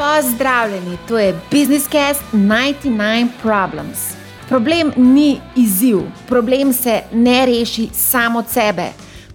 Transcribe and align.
Pozdravljeni, 0.00 0.98
to 1.08 1.18
je 1.18 1.40
Business 1.50 1.88
Cast 1.88 2.22
99 2.32 3.28
Problems. 3.42 3.98
Problem 4.48 4.92
ni 4.96 5.40
izziv, 5.56 5.98
problem 6.28 6.72
se 6.72 7.00
ne 7.12 7.46
reši 7.46 7.88
samo 7.92 8.38
od 8.38 8.48
sebe. 8.48 8.86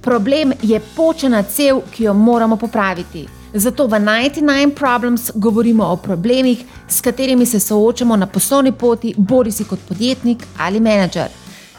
Problem 0.01 0.53
je 0.61 0.79
počena 0.95 1.43
cev, 1.43 1.79
ki 1.91 2.03
jo 2.03 2.13
moramo 2.13 2.57
popraviti. 2.57 3.27
Zato 3.53 3.87
v 3.87 3.89
99 3.89 4.75
Problems 4.75 5.31
govorimo 5.35 5.83
o 5.85 5.97
problemih, 5.97 6.65
s 6.87 7.01
katerimi 7.01 7.45
se 7.45 7.59
soočamo 7.59 8.15
na 8.15 8.27
poslovni 8.27 8.71
poti, 8.71 9.13
bodi 9.17 9.51
si 9.51 9.63
kot 9.63 9.79
podjetnik 9.87 10.43
ali 10.57 10.79
menedžer. 10.79 11.27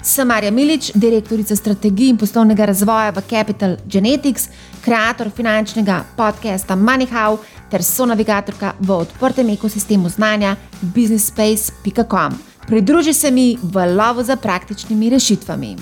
Sem 0.02 0.28
Marja 0.28 0.50
Milič, 0.50 0.92
direktorica 0.94 1.56
strategij 1.56 2.08
in 2.08 2.16
poslovnega 2.16 2.64
razvoja 2.64 3.10
v 3.10 3.22
Capital 3.30 3.76
Genetics, 3.86 4.48
ustvarjalec 4.86 5.34
finančnega 5.34 6.04
podcasta 6.16 6.76
MoneyHow 6.76 7.38
ter 7.70 7.82
sonavigatorka 7.82 8.74
v 8.80 8.90
odprtem 8.90 9.50
ekosistemu 9.50 10.08
znanja 10.08 10.56
businessspace.com. 10.80 12.38
Pridruži 12.66 13.12
se 13.12 13.30
mi 13.30 13.58
v 13.62 13.86
lovu 13.96 14.22
za 14.22 14.36
praktičnimi 14.36 15.10
rešitvami. 15.10 15.76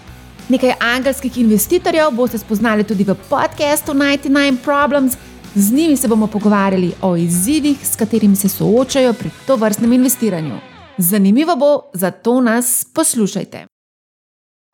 Nekaj 0.48 0.72
angelskih 0.80 1.38
investitorjev 1.38 2.10
boste 2.12 2.38
spoznali 2.38 2.84
tudi 2.84 3.04
v 3.04 3.14
podkastu 3.30 3.92
99 3.92 4.56
Problems. 4.64 5.16
Z 5.54 5.72
njimi 5.72 5.96
se 5.96 6.08
bomo 6.08 6.26
pogovarjali 6.26 6.92
o 7.02 7.16
izzivih, 7.16 7.86
s 7.86 7.96
katerimi 7.96 8.36
se 8.36 8.48
soočajo 8.48 9.12
pri 9.12 9.30
to 9.46 9.56
vrstnem 9.56 9.92
investiranju. 9.92 10.54
Zanimivo 10.98 11.56
bo, 11.56 11.80
zato 11.92 12.40
nas 12.40 12.86
poslušajte. 12.94 13.73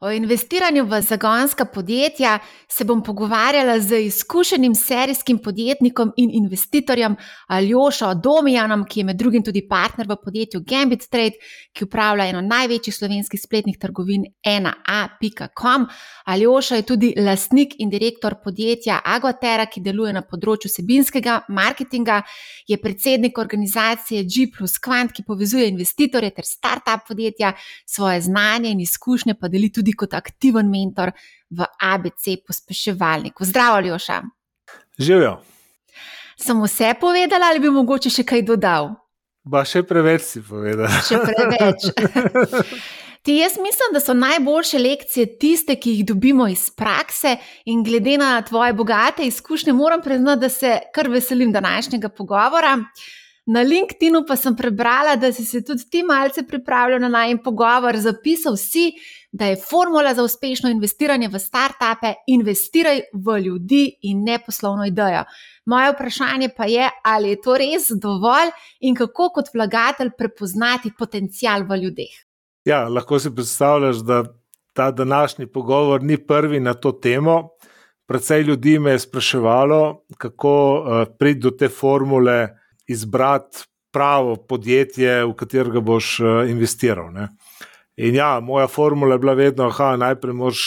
O 0.03 0.11
investiranju 0.11 0.85
v 0.85 1.03
zagonska 1.03 1.65
podjetja 1.65 2.39
se 2.69 2.85
bom 2.85 3.03
pogovarjala 3.03 3.81
z 3.81 3.99
izkušenim 4.01 4.75
serijskim 4.75 5.39
podjetnikom 5.39 6.13
in 6.17 6.31
investitorjem 6.33 7.17
Aljošo 7.49 8.15
Domijanom, 8.15 8.87
ki 8.89 9.01
je 9.01 9.05
med 9.05 9.17
drugim 9.17 9.45
tudi 9.45 9.61
partner 9.69 10.09
v 10.09 10.17
podjetju 10.25 10.63
Gambit 10.65 11.05
Trade, 11.11 11.37
ki 11.73 11.85
upravlja 11.85 12.31
eno 12.31 12.41
največjih 12.41 12.97
slovenskih 12.97 13.41
spletnih 13.43 13.77
trgovin 13.79 14.25
1a.com. 14.47 15.85
Aljoša 16.25 16.77
je 16.77 16.83
tudi 16.83 17.13
lastnik 17.17 17.77
in 17.79 17.91
direktor 17.91 18.39
podjetja 18.45 19.03
Aguatera, 19.05 19.67
ki 19.67 19.85
deluje 19.85 20.17
na 20.17 20.25
področju 20.25 20.73
sebinskega 20.73 21.43
marketinga, 21.49 22.23
je 22.69 22.81
predsednik 22.81 23.39
organizacije 23.39 24.25
G 24.25 24.49
plus 24.57 24.79
Quant, 24.81 25.13
ki 25.13 25.29
povezuje 25.29 25.69
investitorje 25.69 26.33
ter 26.41 26.49
start-up 26.49 27.05
podjetja, 27.09 27.53
svoje 27.85 28.21
znanje 28.21 28.73
in 28.73 28.81
izkušnje 28.81 29.37
pa 29.37 29.49
deli 29.53 29.69
tudi 29.69 29.90
kot 29.97 30.15
aktiven 30.15 30.71
mentor 30.71 31.13
v 31.51 31.67
ABC 31.81 32.39
pospeševalniku. 32.47 33.45
Zdravo, 33.45 33.81
Ljoša. 33.81 34.23
Živijo. 34.99 35.39
Sem 36.41 36.63
vse 36.63 36.95
povedala 37.01 37.51
ali 37.53 37.61
bi 37.61 37.71
mogoče 37.71 38.11
še 38.11 38.25
kaj 38.25 38.43
dodal? 38.49 38.95
Ba 39.45 39.65
še 39.65 39.83
preveč 39.85 40.25
si 40.25 40.43
povedala. 40.45 41.03
Še 41.05 41.21
preveč. 41.25 41.89
Ti 43.23 43.35
jaz 43.37 43.59
mislim, 43.61 43.93
da 43.93 44.01
so 44.01 44.15
najboljše 44.17 44.79
lekcije 44.79 45.39
tiste, 45.39 45.77
ki 45.77 45.91
jih 45.91 46.05
dobimo 46.09 46.47
iz 46.49 46.71
prakse, 46.73 47.37
in 47.69 47.83
glede 47.85 48.17
na 48.19 48.41
tvoje 48.43 48.73
bogate 48.73 49.27
izkušnje, 49.29 49.73
moram 49.77 50.01
priznati, 50.03 50.41
da 50.41 50.49
se 50.49 50.79
kar 50.95 51.09
veselim 51.09 51.53
današnjega 51.53 52.09
pogovora. 52.09 52.79
Na 53.47 53.61
LinkedIn-u 53.61 54.25
pa 54.29 54.37
sem 54.37 54.57
prebrala, 54.57 55.17
da 55.17 55.33
si 55.33 55.45
se 55.45 55.65
tudi 55.65 55.85
ti 55.91 56.03
malce 56.03 56.47
pripravljal 56.47 57.01
na 57.01 57.09
najem 57.09 57.39
pogovor, 57.45 57.97
zapisal 57.97 58.57
si, 58.57 58.93
da 59.33 59.47
je 59.47 59.57
formula 59.71 60.15
za 60.15 60.23
uspešno 60.23 60.71
investiranje 60.71 61.29
v 61.29 61.39
start-upe: 61.39 62.15
investiraj 62.27 63.01
v 63.15 63.39
ljudi 63.41 63.85
in 64.03 64.25
ne 64.25 64.39
poslovno 64.47 64.87
idejo. 64.87 65.25
Moje 65.67 65.93
vprašanje 65.93 66.49
pa 66.57 66.65
je, 66.65 66.89
ali 67.05 67.29
je 67.29 67.41
to 67.41 67.57
res 67.59 67.91
dovolj 68.03 68.51
in 68.81 68.95
kako 68.95 69.31
kot 69.35 69.55
vlagatelj 69.55 70.11
prepoznati 70.19 70.93
potencial 70.99 71.63
v 71.69 71.83
ljudeh. 71.85 72.15
Ja, 72.65 72.89
lahko 72.89 73.19
si 73.19 73.35
predstavljaš, 73.35 73.97
da 73.97 74.25
ta 74.73 74.91
današnji 74.91 75.47
pogovor 75.47 76.03
ni 76.03 76.17
prvi 76.27 76.61
na 76.61 76.75
to 76.75 76.93
temo. 76.93 77.49
Predvsej 78.07 78.43
ljudi 78.43 78.79
me 78.79 78.91
je 78.91 78.99
spraševalo, 78.99 80.05
kako 80.19 80.53
uh, 80.75 81.07
priti 81.19 81.41
do 81.41 81.51
te 81.51 81.69
formule, 81.69 82.49
izbrati 82.89 83.59
pravo 83.93 84.37
podjetje, 84.37 85.25
v 85.25 85.35
katerega 85.35 85.81
boš 85.81 86.21
uh, 86.21 86.51
investiral. 86.51 87.13
Ne? 87.13 87.29
In 88.01 88.15
ja, 88.15 88.41
moja 88.41 88.67
formula 88.67 89.15
je 89.15 89.19
bila 89.19 89.33
vedno, 89.35 89.71
da 89.79 89.97
najprej 89.97 90.35
moraš 90.35 90.63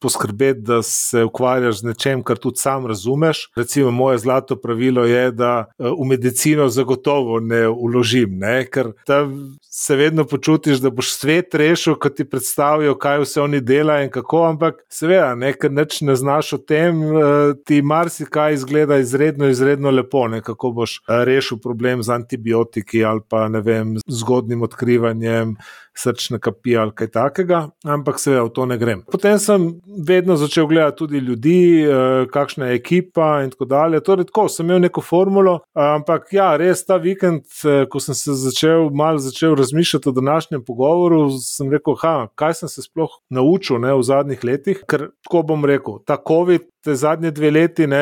poskrbeti, 0.00 0.60
da 0.60 0.82
se 0.82 1.24
ukvarjaš 1.24 1.80
z 1.80 1.86
nečem, 1.86 2.22
kar 2.22 2.36
tudi 2.36 2.56
sam 2.56 2.86
razumeš. 2.86 3.50
Recimo, 3.56 3.90
moje 3.90 4.18
zlato 4.18 4.56
pravilo 4.56 5.04
je, 5.04 5.30
da 5.30 5.64
eh, 5.78 5.84
v 5.84 6.06
medicino 6.06 6.68
zagotovo 6.68 7.40
ne 7.40 7.68
uložim, 7.68 8.38
ne? 8.38 8.66
ker 8.66 8.92
tam 9.06 9.56
se 9.60 9.96
vedno 9.96 10.24
počutiš, 10.24 10.78
da 10.78 10.90
boš 10.90 11.12
svet 11.12 11.54
rešil, 11.54 11.94
ko 11.94 12.08
ti 12.08 12.24
predstavijo, 12.24 12.94
kaj 12.98 13.22
vse 13.24 13.40
oni 13.40 13.60
delajo 13.60 14.04
in 14.04 14.10
kako. 14.10 14.44
Ampak, 14.44 14.84
seveda, 14.90 15.34
nekaj 15.34 15.70
neč 15.70 16.00
ne 16.00 16.16
znaš 16.16 16.52
o 16.52 16.58
tem, 16.58 17.02
eh, 17.02 17.54
ti 17.66 17.82
marsikaj 17.82 18.54
izgleda 18.54 18.98
izredno, 18.98 19.48
izredno 19.48 19.90
lepo, 19.90 20.28
ne? 20.28 20.42
kako 20.42 20.70
boš 20.70 21.00
eh, 21.00 21.24
rešil 21.24 21.58
problem 21.58 22.02
z 22.02 22.14
antibiotiki 22.14 23.04
ali 23.04 23.20
pa 23.28 23.48
ne 23.48 23.60
vem, 23.60 23.96
zgodnim 24.06 24.62
odkrivanjem 24.62 25.56
srčne 25.98 26.38
kapi 26.38 26.76
ali 26.78 26.94
kaj 26.94 27.10
takega, 27.14 27.60
ampak 27.86 28.20
seveda 28.22 28.44
v 28.46 28.52
to 28.54 28.66
ne 28.70 28.78
grem. 28.78 29.02
Potem 29.10 29.38
sem 29.42 29.68
vedno 30.06 30.36
začel 30.38 30.66
gledati 30.70 30.98
tudi 30.98 31.18
ljudi, 31.18 31.82
eh, 31.82 32.26
kakšna 32.32 32.70
je 32.70 32.78
ekipa 32.78 33.28
in 33.44 33.50
tako 33.50 33.64
dalje. 33.64 34.00
Torej, 34.00 34.28
tako 34.30 34.48
sem 34.48 34.66
imel 34.66 34.80
neko 34.86 35.02
formulo, 35.02 35.58
ampak 35.74 36.32
ja, 36.32 36.50
res 36.56 36.84
ta 36.86 36.96
vikend, 37.02 37.44
eh, 37.64 37.86
ko 37.90 38.00
sem 38.00 38.14
se 38.14 38.34
začel 38.34 38.90
malo 38.94 39.18
začel 39.18 39.56
razmišljati 39.58 40.08
o 40.08 40.12
današnjem 40.12 40.64
pogovoru, 40.64 41.30
sem 41.42 41.70
rekel, 41.72 41.96
ha, 42.02 42.28
kaj 42.34 42.54
sem 42.62 42.68
se 42.68 42.82
sploh 42.82 43.10
naučil 43.30 43.80
ne, 43.82 43.94
v 43.94 44.02
zadnjih 44.02 44.44
letih, 44.44 44.82
ker 44.88 45.10
tako 45.26 45.42
bom 45.42 45.64
rekel, 45.64 45.98
ta 46.06 46.16
COVID 46.28 46.77
te 46.84 46.94
zadnje 46.94 47.30
dve 47.34 47.50
leti, 47.50 47.86
ne, 47.90 48.00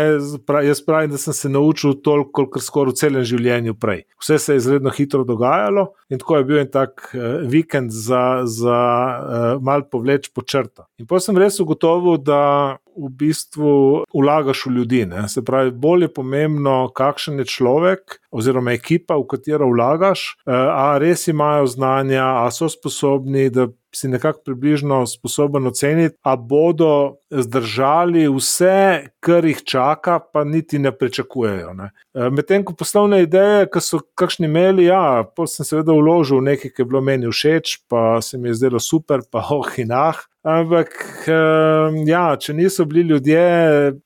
jaz 0.65 0.81
pravim, 0.87 1.11
da 1.11 1.19
sem 1.19 1.35
se 1.35 1.49
naučil 1.49 1.97
toliko, 2.05 2.47
kot 2.51 2.63
skoraj 2.63 2.93
v 2.93 3.01
celem 3.01 3.27
življenju 3.27 3.75
prej. 3.81 4.05
Vse 4.23 4.39
se 4.43 4.57
je 4.57 4.63
izredno 4.63 4.93
hitro 4.95 5.25
dogajalo 5.25 5.89
in 6.13 6.21
tako 6.23 6.41
je 6.41 6.49
bil 6.49 6.61
en 6.63 6.71
tak 6.71 7.09
uh, 7.15 7.41
vikend 7.49 7.91
za, 7.91 8.43
za 8.45 8.81
uh, 8.81 9.47
mal 9.63 9.87
povleč 9.91 10.29
po 10.35 10.45
črta. 10.45 10.87
In 11.01 11.09
pa 11.09 11.21
sem 11.23 11.39
res 11.41 11.61
ugotovil, 11.63 12.21
da 12.21 12.77
v 12.97 13.11
bistvu 13.21 13.73
vlagaš 14.15 14.67
v 14.67 14.75
ljudi. 14.79 15.05
Ne? 15.07 15.29
Se 15.29 15.45
pravi, 15.45 15.71
bolj 15.71 16.09
je 16.09 16.13
pomembno, 16.19 16.77
kakšen 16.97 17.39
je 17.43 17.49
človek 17.51 18.21
oziroma 18.37 18.75
ekipa, 18.77 19.17
v 19.17 19.27
katero 19.31 19.71
vlagaš, 19.71 20.35
a 20.47 20.97
res 21.01 21.29
imajo 21.29 21.67
znanja, 21.73 22.27
a 22.45 22.51
so 22.53 22.69
sposobni, 22.69 23.49
si 23.97 24.09
nekako 24.13 24.43
približno 24.45 25.07
sposoben 25.09 25.67
oceniti, 25.67 26.17
a 26.23 26.37
bodo 26.37 27.17
zdržali 27.31 28.27
vse, 28.29 29.09
kar 29.25 29.45
jih 29.45 29.63
čaka, 29.65 30.19
pa 30.33 30.45
niti 30.45 30.79
ne 30.79 30.93
pričakujejo. 30.93 31.73
Ne. 31.75 31.91
E, 32.15 32.29
medtem 32.31 32.65
ko 32.65 32.75
poslovne 32.77 33.23
ideje, 33.25 33.71
ki 33.73 33.81
so 33.81 34.03
kakšni 34.19 34.51
imeli, 34.51 34.91
ja, 34.91 35.25
pa 35.37 35.49
sem 35.49 35.65
seveda 35.65 35.97
vložil 35.97 36.45
nekaj, 36.45 36.75
ki 36.75 36.85
je 36.85 36.89
bilo 36.91 37.01
meni 37.01 37.31
všeč, 37.33 37.79
pa 37.89 38.21
se 38.21 38.39
mi 38.39 38.53
je 38.53 38.61
zdelo 38.61 38.83
super, 38.83 39.25
pa 39.33 39.41
oh 39.57 39.79
in 39.81 39.97
ah. 39.97 40.27
Ampak, 40.47 40.93
ja, 42.07 42.27
če 42.39 42.55
niso 42.55 42.85
bili 42.87 43.03
ljudje 43.11 43.41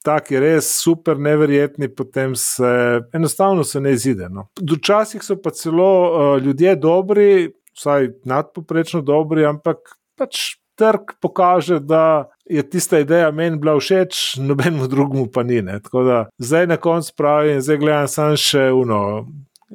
taki 0.04 0.40
res 0.40 0.70
super, 0.80 1.18
neverjetni, 1.20 1.90
potem 1.92 2.32
se 2.38 2.70
enostavno 3.12 3.64
se 3.64 3.80
ne 3.80 3.92
izide. 3.92 4.30
No. 4.32 4.46
Včasih 4.56 5.24
so 5.24 5.36
pa 5.36 5.52
celo 5.52 5.90
uh, 6.08 6.30
ljudje 6.40 6.76
dobri, 6.80 7.30
vsaj 7.76 8.08
nadpoprečno 8.24 9.02
dobri, 9.04 9.44
ampak 9.44 9.98
pač 10.16 10.56
trg 10.80 11.12
pokaže, 11.20 11.80
da 11.84 12.30
je 12.48 12.62
tista 12.70 12.98
ideja 12.98 13.30
meni 13.30 13.60
bila 13.60 13.76
všeč, 13.76 14.40
nobenemu 14.40 14.88
drugemu 14.94 15.26
pa 15.32 15.42
ni. 15.42 15.60
Ne. 15.62 15.76
Tako 15.82 16.02
da 16.08 16.24
zdaj 16.38 16.66
na 16.66 16.76
koncu 16.76 17.12
pravim, 17.16 17.60
zdaj 17.60 17.78
gledam 17.84 18.08
samo 18.08 18.40
še 18.40 18.70
uno. 18.72 19.26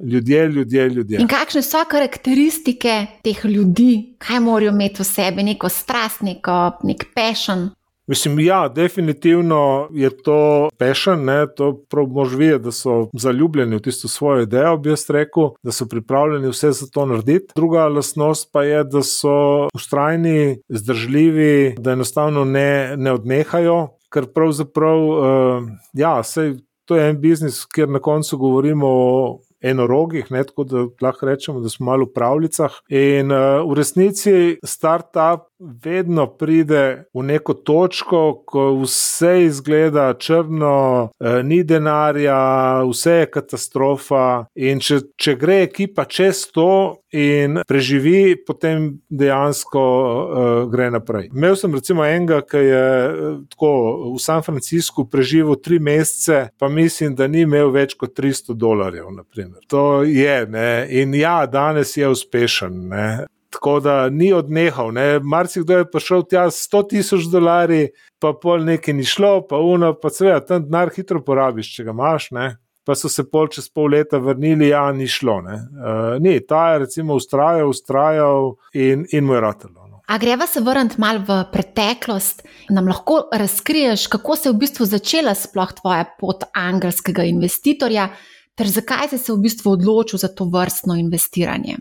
Ljudje, 0.03 0.47
ljudje, 0.47 0.89
ljudje. 0.89 1.19
In 1.21 1.27
kakšne 1.27 1.61
so 1.61 1.85
karakteristike 1.89 3.05
teh 3.23 3.45
ljudi, 3.45 4.15
kaj 4.17 4.39
morajo 4.39 4.71
imeti 4.71 5.01
v 5.01 5.05
sebi, 5.07 5.43
neko 5.43 5.69
strast, 5.69 6.21
neko, 6.21 6.59
nek 6.83 7.07
pešen? 7.15 7.69
Mislim, 8.07 8.39
ja, 8.39 8.67
definitivno 8.69 9.87
je 9.91 10.09
to 10.23 10.69
pešen, 10.77 11.23
ne, 11.25 11.47
to 11.55 11.71
prav 11.89 12.05
mož 12.07 12.35
videti, 12.35 12.63
da 12.63 12.71
so 12.71 13.07
zaljubljeni 13.13 13.75
v 13.75 13.81
tisto 13.81 14.07
svojo 14.07 14.43
idejo, 14.43 14.77
bi 14.77 14.89
jaz 14.89 15.09
rekel, 15.09 15.49
da 15.63 15.71
so 15.71 15.87
pripravljeni 15.89 16.51
vse 16.51 16.71
za 16.71 16.85
to 16.93 17.05
narediti. 17.05 17.53
Druga 17.55 17.87
lasnost 17.87 18.49
pa 18.53 18.63
je, 18.63 18.83
da 18.83 19.01
so 19.03 19.69
ustrajni, 19.73 20.59
zdržljivi, 20.69 21.75
da 21.79 21.91
enostavno 21.91 22.45
ne, 22.45 22.97
ne 22.97 23.11
odnehajo, 23.11 23.87
ker 24.13 24.29
pravzaprav, 24.33 25.01
uh, 25.09 25.67
ja, 25.93 26.23
sej, 26.23 26.59
to 26.85 26.95
je 26.95 27.09
en 27.09 27.21
biznis, 27.21 27.65
kjer 27.65 27.89
na 27.89 27.99
koncu 27.99 28.37
govorimo 28.37 28.87
o 28.87 29.39
enorogih, 29.65 30.29
ne, 30.31 30.43
tako 30.45 30.63
da 30.63 30.85
lahko 31.01 31.25
rečemo, 31.25 31.59
da 31.59 31.69
smo 31.69 31.89
malo 31.89 32.05
v 32.05 32.13
pravljicah. 32.13 32.79
In 32.89 33.33
uh, 33.33 33.63
v 33.65 33.77
resnici 33.79 34.35
start-up 34.63 35.49
vedno 35.59 36.27
pride 36.27 37.05
v 37.13 37.23
neko 37.23 37.53
točko, 37.53 38.43
ko 38.45 38.65
vse 38.81 39.45
izgleda 39.45 40.13
črno, 40.13 41.09
eh, 41.19 41.43
ni 41.43 41.63
denarja, 41.63 42.83
vse 42.83 43.11
je 43.11 43.31
katastrofa. 43.31 44.45
In 44.55 44.79
če, 44.79 44.99
če 45.17 45.35
gre 45.35 45.61
ekipa 45.63 46.05
čez 46.05 46.45
to 46.53 47.01
in 47.15 47.61
preživi, 47.67 48.35
potem 48.47 48.89
dejansko 49.09 49.81
uh, 49.81 50.71
gre 50.71 50.89
naprej. 50.91 51.29
Imel 51.31 51.55
sem 51.55 51.73
recimo 51.75 52.03
enega, 52.03 52.41
ki 52.43 52.63
je 52.63 52.87
uh, 53.07 53.37
tako 53.53 53.69
v 54.15 54.19
San 54.19 54.43
Franciscu 54.43 55.05
preživel 55.11 55.55
tri 55.63 55.79
mesece, 55.79 56.49
pa 56.59 56.67
mislim, 56.69 57.15
da 57.15 57.29
ni 57.31 57.45
imel 57.45 57.71
več 57.71 57.95
kot 57.95 58.17
300 58.17 58.57
dolarjev. 58.59 59.07
Naprimer. 59.15 59.63
To 59.71 60.03
je, 60.03 60.35
ne? 60.51 60.87
in 60.89 61.15
ja, 61.15 61.45
danes 61.47 61.95
je 61.97 62.09
uspešen. 62.09 62.83
Ne? 62.91 63.07
Tako 63.55 63.79
da 63.79 64.09
ni 64.09 64.33
odnehal. 64.33 64.91
Marsikdo 65.23 65.77
je 65.77 65.85
prišel 65.91 66.25
tja 66.27 66.49
s 66.51 66.67
100 66.67 66.81
tisoč 66.89 67.29
dolarji, 67.31 67.87
pa 68.19 68.33
pol 68.41 68.65
nekaj 68.67 68.93
ni 68.93 69.05
šlo, 69.07 69.45
pa 69.47 69.61
uno, 69.63 69.93
pa 69.95 70.11
seveda 70.11 70.41
tam 70.43 70.65
denar 70.65 70.91
hitro 70.91 71.21
porabiš, 71.23 71.69
če 71.77 71.85
ga 71.87 71.95
imaš. 71.95 72.27
Ne? 72.35 72.49
Pa 72.85 72.97
so 72.99 73.09
se 73.09 73.23
pol 73.31 73.47
čez 73.47 73.69
pol 73.71 73.95
leta 73.95 74.19
vrnili, 74.19 74.73
ja, 74.73 74.89
ni 74.91 75.07
šlo. 75.07 75.37
Uh, 75.39 76.19
ni, 76.19 76.35
ta 76.43 76.73
je 76.73 76.83
recimo 76.83 77.15
ustrajal, 77.15 77.71
ustrajal 77.71 78.51
in, 78.73 79.07
in 79.15 79.23
mu 79.23 79.39
je 79.39 79.41
ratalo. 79.47 79.87
No. 79.87 80.03
A 80.05 80.19
greva 80.19 80.47
se 80.51 80.61
vrniti 80.61 80.99
malo 81.01 81.23
v 81.23 81.39
preteklost, 81.55 82.43
nam 82.69 82.91
lahko 82.91 83.23
razkriješ, 83.33 84.07
kako 84.11 84.35
se 84.35 84.49
je 84.49 84.53
v 84.53 84.61
bistvu 84.67 84.91
začela 84.91 85.33
sploh 85.33 85.73
tvoja 85.79 86.03
pot 86.19 86.43
angelskega 86.53 87.23
investitorja, 87.23 88.11
ter 88.55 88.67
zakaj 88.67 89.15
si 89.15 89.23
se 89.23 89.33
v 89.33 89.41
bistvu 89.47 89.77
odločil 89.79 90.19
za 90.19 90.27
to 90.27 90.51
vrstno 90.51 90.99
investiranje. 90.99 91.79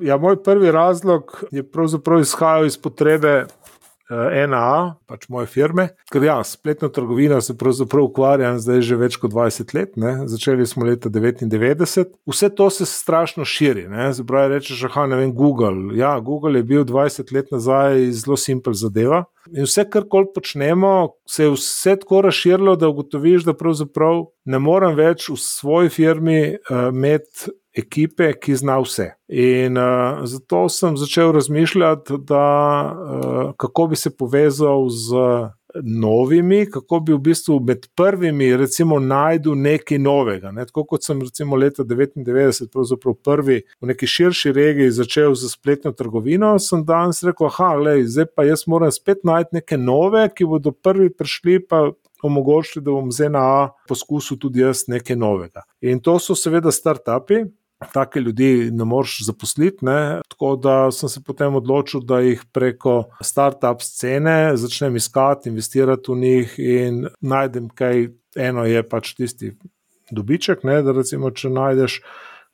Ja, 0.00 0.16
moj 0.16 0.42
prvi 0.42 0.70
razlog 0.70 1.44
je 1.50 1.62
pravzaprav 1.70 2.20
izhajal 2.20 2.66
iz 2.66 2.76
potrebe 2.78 3.44
uh, 3.44 4.48
NA, 4.50 4.96
pač 5.06 5.28
moje 5.28 5.46
firme. 5.50 5.88
Ker 6.10 6.24
ja, 6.24 6.38
spletno 6.44 6.88
trgovino 6.88 7.40
se 7.40 7.56
pravzaprav 7.58 8.08
ukvarjam 8.08 8.58
zdaj 8.58 8.82
že 8.86 8.98
več 8.98 9.18
kot 9.22 9.32
20 9.32 9.74
let, 9.76 9.96
ne? 10.00 10.14
začeli 10.30 10.66
smo 10.66 10.86
leta 10.88 11.10
99. 11.12 12.14
Vse 12.28 12.50
to 12.56 12.70
se 12.70 12.86
strašno 12.86 13.44
širi. 13.44 13.86
Zdaj 14.16 14.48
rečeš, 14.54 14.86
da 14.88 15.06
ne 15.06 15.20
vem, 15.20 15.34
Google. 15.34 15.96
Ja, 15.98 16.18
Google 16.20 16.58
je 16.58 16.66
bil 16.66 16.84
20 16.84 17.32
let 17.34 17.52
nazaj 17.54 18.10
zelo 18.12 18.36
simpel 18.36 18.74
zadeva. 18.74 19.24
In 19.50 19.64
vse, 19.64 19.86
kar 19.90 20.04
koli 20.10 20.28
počnemo, 20.34 21.14
se 21.28 21.46
je 21.46 21.54
vse 21.54 21.96
tako 22.02 22.20
razširilo, 22.26 22.76
da 22.76 22.90
ugotoviš, 22.90 23.46
da 23.48 23.56
pravzaprav 23.56 24.26
ne 24.44 24.58
morem 24.62 24.94
več 24.98 25.30
v 25.30 25.38
svoji 25.40 25.90
firmi 25.90 26.40
uh, 26.54 26.90
imeti 26.90 27.54
ekipe, 27.76 28.32
ki 28.40 28.56
zna 28.56 28.80
vse. 28.82 29.12
In 29.28 29.78
uh, 29.78 30.24
zato 30.26 30.68
sem 30.68 30.96
začel 30.98 31.32
razmišljati, 31.32 32.18
da, 32.26 32.46
uh, 32.90 33.52
kako 33.56 33.86
bi 33.86 33.96
se 33.96 34.10
povezal 34.16 34.88
z 34.88 35.14
novimi, 35.82 36.66
kako 36.70 37.00
bi 37.00 37.12
v 37.12 37.18
bistvu 37.18 37.60
med 37.60 37.86
prvimi, 37.96 38.56
recimo, 38.56 38.98
najdel 38.98 39.54
nekaj 39.54 39.98
novega. 39.98 40.50
Ne? 40.50 40.66
Tako 40.66 40.84
kot 40.84 41.04
sem 41.04 41.20
recimo 41.22 41.56
leta 41.56 41.84
99, 41.84 42.66
pravzaprav 42.72 43.14
prvi 43.24 43.60
v 43.80 43.90
neki 43.92 44.06
širši 44.06 44.52
regiji 44.52 44.90
začel 44.90 45.34
z 45.34 45.50
spletno 45.52 45.92
trgovino, 45.92 46.56
sem 46.58 46.84
danes 46.84 47.22
rekel, 47.22 47.50
ah, 47.50 47.78
zdaj 48.04 48.30
pa 48.34 48.44
jaz 48.44 48.66
moram 48.66 48.92
spet 48.92 49.24
najti 49.24 49.60
neke 49.60 49.78
nove, 49.78 50.28
ki 50.34 50.44
bodo 50.44 50.72
prvi 50.72 51.10
prišli 51.10 51.66
pa. 51.66 51.90
Omogočili, 52.20 52.82
da 52.84 52.92
bom 52.92 53.06
z 53.08 53.30
NAA 53.32 53.70
poskusil 53.88 54.36
tudi 54.36 54.60
jaz 54.60 54.82
nekaj 54.92 55.16
novega. 55.16 55.62
In 55.80 56.02
to 56.04 56.18
so 56.20 56.34
seveda 56.36 56.68
start-upi, 56.68 57.46
take 57.92 58.20
ljudi 58.20 58.70
ne 58.72 58.84
moreš 58.84 59.24
zaposliti. 59.26 59.84
Ne? 59.84 60.20
Tako 60.28 60.56
da 60.56 60.90
sem 60.90 61.08
se 61.08 61.22
potem 61.26 61.54
odločil, 61.54 62.00
da 62.00 62.20
jih 62.20 62.44
preko 62.52 63.04
start-up 63.20 63.82
scene 63.82 64.56
začnem 64.56 64.96
iskati, 64.96 65.48
investirati 65.48 66.12
v 66.12 66.16
njih 66.16 66.54
in 66.58 67.06
najdem 67.20 67.68
kaj. 67.68 68.08
Eno 68.36 68.62
je 68.62 68.78
pač 68.86 69.14
tisti 69.18 69.56
dobiček, 70.10 70.62
ne? 70.64 70.82
da 70.86 70.92
recimo, 70.94 71.30
če 71.30 71.50
najdeš. 71.50 72.02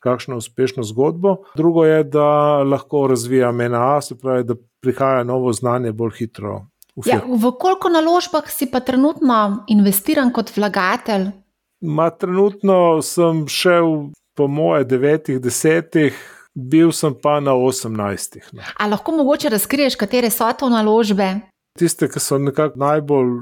Kakšno 0.07 0.37
uspešno 0.39 0.85
zgodbo. 0.87 1.33
Drugo 1.57 1.83
je, 1.85 2.05
da 2.05 2.63
lahko 2.63 3.07
razvija 3.11 3.49
MNA, 3.53 4.01
se 4.05 4.15
pravi, 4.19 4.45
da 4.45 4.55
prihaja 4.85 5.25
novo 5.25 5.53
znanje 5.57 5.93
bolj 5.93 6.13
hitro. 6.19 6.61
V, 6.97 7.09
ja, 7.11 7.19
v 7.25 7.51
koliko 7.59 7.91
naložbah 7.91 8.47
si 8.49 8.69
pa 8.71 8.81
trenutno 8.81 9.65
investiran 9.73 10.31
kot 10.33 10.53
vlagatelj? 10.57 11.33
Ma, 11.81 12.11
trenutno 12.11 13.03
sem 13.03 13.45
šel 13.49 14.13
po 14.37 14.47
moje 14.47 14.85
devetih, 14.85 15.41
desetih, 15.41 16.17
bil 16.55 16.93
sem 16.93 17.15
pa 17.23 17.41
na 17.41 17.55
osemnajstih. 17.55 18.49
No. 18.53 18.63
Ali 18.77 18.91
lahko 18.91 19.13
mogoče 19.13 19.49
razkriješ, 19.49 19.97
katere 19.97 20.31
so 20.31 20.49
to 20.59 20.69
naložbe? 20.69 21.35
Tiste, 21.77 22.09
ki 22.09 22.21
so 22.21 22.39
nekako 22.41 22.81
najbolj, 22.81 23.33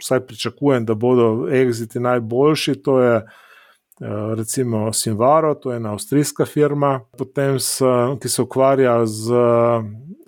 vsaj 0.00 0.26
pričakujem, 0.26 0.84
da 0.84 0.94
bodo 0.94 1.48
exiti 1.52 2.00
najboljši, 2.00 2.74
to 2.84 3.00
je 3.00 3.14
eh, 3.16 4.34
recimo 4.36 4.92
Sinvaro, 4.92 5.54
to 5.54 5.72
je 5.72 5.76
ena 5.76 5.92
avstrijska 5.92 6.44
firma, 6.44 7.00
potem 7.18 7.60
so, 7.60 8.18
ki 8.20 8.28
se 8.28 8.42
ukvarja 8.42 9.06
z. 9.06 9.32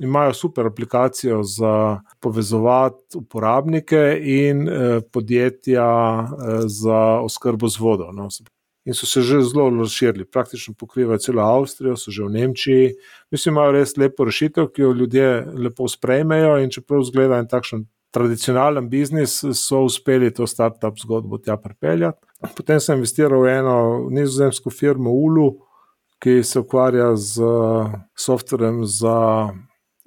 Imajo 0.00 0.32
super 0.32 0.66
aplikacijo 0.66 1.42
za 1.42 2.00
povezovati 2.20 3.18
uporabnike 3.18 4.16
in 4.22 4.68
eh, 4.68 5.00
podjetja 5.12 5.88
eh, 6.22 6.60
za 6.64 7.20
oskrbo 7.20 7.68
z 7.68 7.78
vodo. 7.78 8.08
No 8.12 8.30
in 8.84 8.94
so 8.94 9.06
se 9.06 9.22
že 9.22 9.42
zelo 9.42 9.68
razširili, 9.70 10.24
praktično 10.24 10.74
pokrivajo 10.78 11.18
celo 11.18 11.42
Avstrijo, 11.42 11.96
so 11.96 12.10
že 12.10 12.24
v 12.24 12.30
Nemčiji. 12.30 12.92
Mislim, 13.30 13.54
imajo 13.54 13.72
res 13.72 13.96
lepo 13.96 14.24
rešitev, 14.24 14.70
ki 14.72 14.82
jo 14.82 14.92
ljudje 14.92 15.46
lepo 15.54 15.88
sprejmejo. 15.88 16.58
In 16.58 16.70
čeprav 16.70 17.04
zgleda 17.04 17.38
en 17.38 17.48
takšen 17.48 17.84
tradicionalen 18.10 18.88
biznis, 18.90 19.40
so 19.54 19.84
uspeli 19.86 20.32
to 20.34 20.46
start-up 20.46 20.98
zgodbo 20.98 21.38
tja 21.38 21.56
pripeljati. 21.56 22.26
Potem 22.56 22.80
sem 22.80 22.98
investiral 22.98 23.42
v 23.42 23.52
eno 23.58 23.76
nizozemsko 24.10 24.70
firmo 24.70 25.10
Ulu, 25.10 25.50
ki 26.20 26.42
se 26.44 26.60
ukvarja 26.60 27.14
z 27.16 27.44
softverjem 28.16 28.84
za 28.84 29.16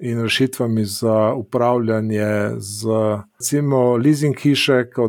in 0.04 0.22
rešitvami 0.22 0.84
za 0.84 1.32
upravljanje 1.32 2.50
z, 2.58 2.86
recimo, 3.38 3.96
leasing 3.96 4.36
hiše, 4.36 4.90
ki 4.90 5.00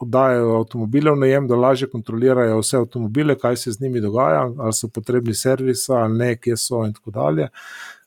oddajajo 0.00 0.56
avtomobile 0.58 1.10
v 1.10 1.20
najem, 1.22 1.48
da 1.48 1.56
lažje 1.56 1.88
kontrolirajo 1.88 2.58
vse 2.60 2.76
avtomobile, 2.76 3.38
kaj 3.38 3.56
se 3.56 3.72
z 3.72 3.80
njimi 3.80 4.00
dogaja, 4.00 4.42
ali 4.58 4.72
so 4.72 4.88
potrebni 4.88 5.34
servisa, 5.34 5.94
ali 5.94 6.18
ne, 6.18 6.36
kje 6.36 6.56
so 6.56 6.84
in 6.84 6.92
tako 6.92 7.10
dalje. 7.10 7.48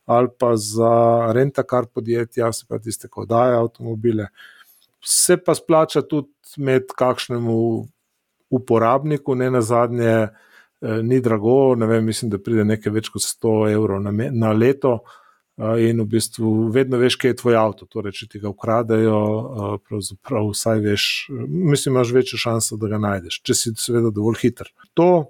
Ali 0.05 0.29
pa 0.39 0.53
za 0.55 0.93
renta 1.33 1.63
kar 1.63 1.85
podjetja, 1.85 2.53
se 2.53 2.65
pa 2.69 2.79
tiste, 2.79 3.07
ki 3.07 3.25
oddajajo 3.25 3.65
avtomobile. 3.65 4.27
se 5.07 5.37
pa 5.37 5.55
splača 5.55 6.01
tudi 6.01 6.29
med 6.57 6.83
kakšnemu 6.97 7.87
uporabniku, 8.49 9.35
ne 9.35 9.51
na 9.51 9.61
zadnje, 9.61 10.27
eh, 10.81 11.01
ni 11.03 11.21
drago, 11.21 11.73
vem, 11.73 12.05
mislim, 12.05 12.31
da 12.31 12.37
pride 12.37 12.65
nekaj 12.65 12.93
več 12.93 13.09
kot 13.09 13.21
100 13.21 13.71
evrov 13.73 14.01
na, 14.01 14.11
na 14.31 14.51
leto. 14.53 14.99
In 15.55 16.01
v 16.01 16.05
bistvu 16.11 16.67
vedno 16.75 16.97
veš, 16.99 17.15
kje 17.15 17.31
je 17.31 17.37
tvoj 17.39 17.55
avto. 17.55 17.85
Torej, 17.87 18.11
če 18.17 18.27
ti 18.27 18.41
ga 18.43 18.51
ukradejo, 18.51 19.19
pravzaprav 19.87 20.49
vsaj 20.51 20.81
veš, 20.83 21.05
mislim, 21.47 21.95
imaš 21.95 22.11
večjo 22.11 22.39
šanso, 22.41 22.75
da 22.81 22.89
ga 22.91 22.99
najdeš, 22.99 23.39
če 23.39 23.55
si 23.55 23.71
seveda 23.79 24.11
dovolj 24.11 24.41
hiter. 24.41 24.71
To, 24.99 25.29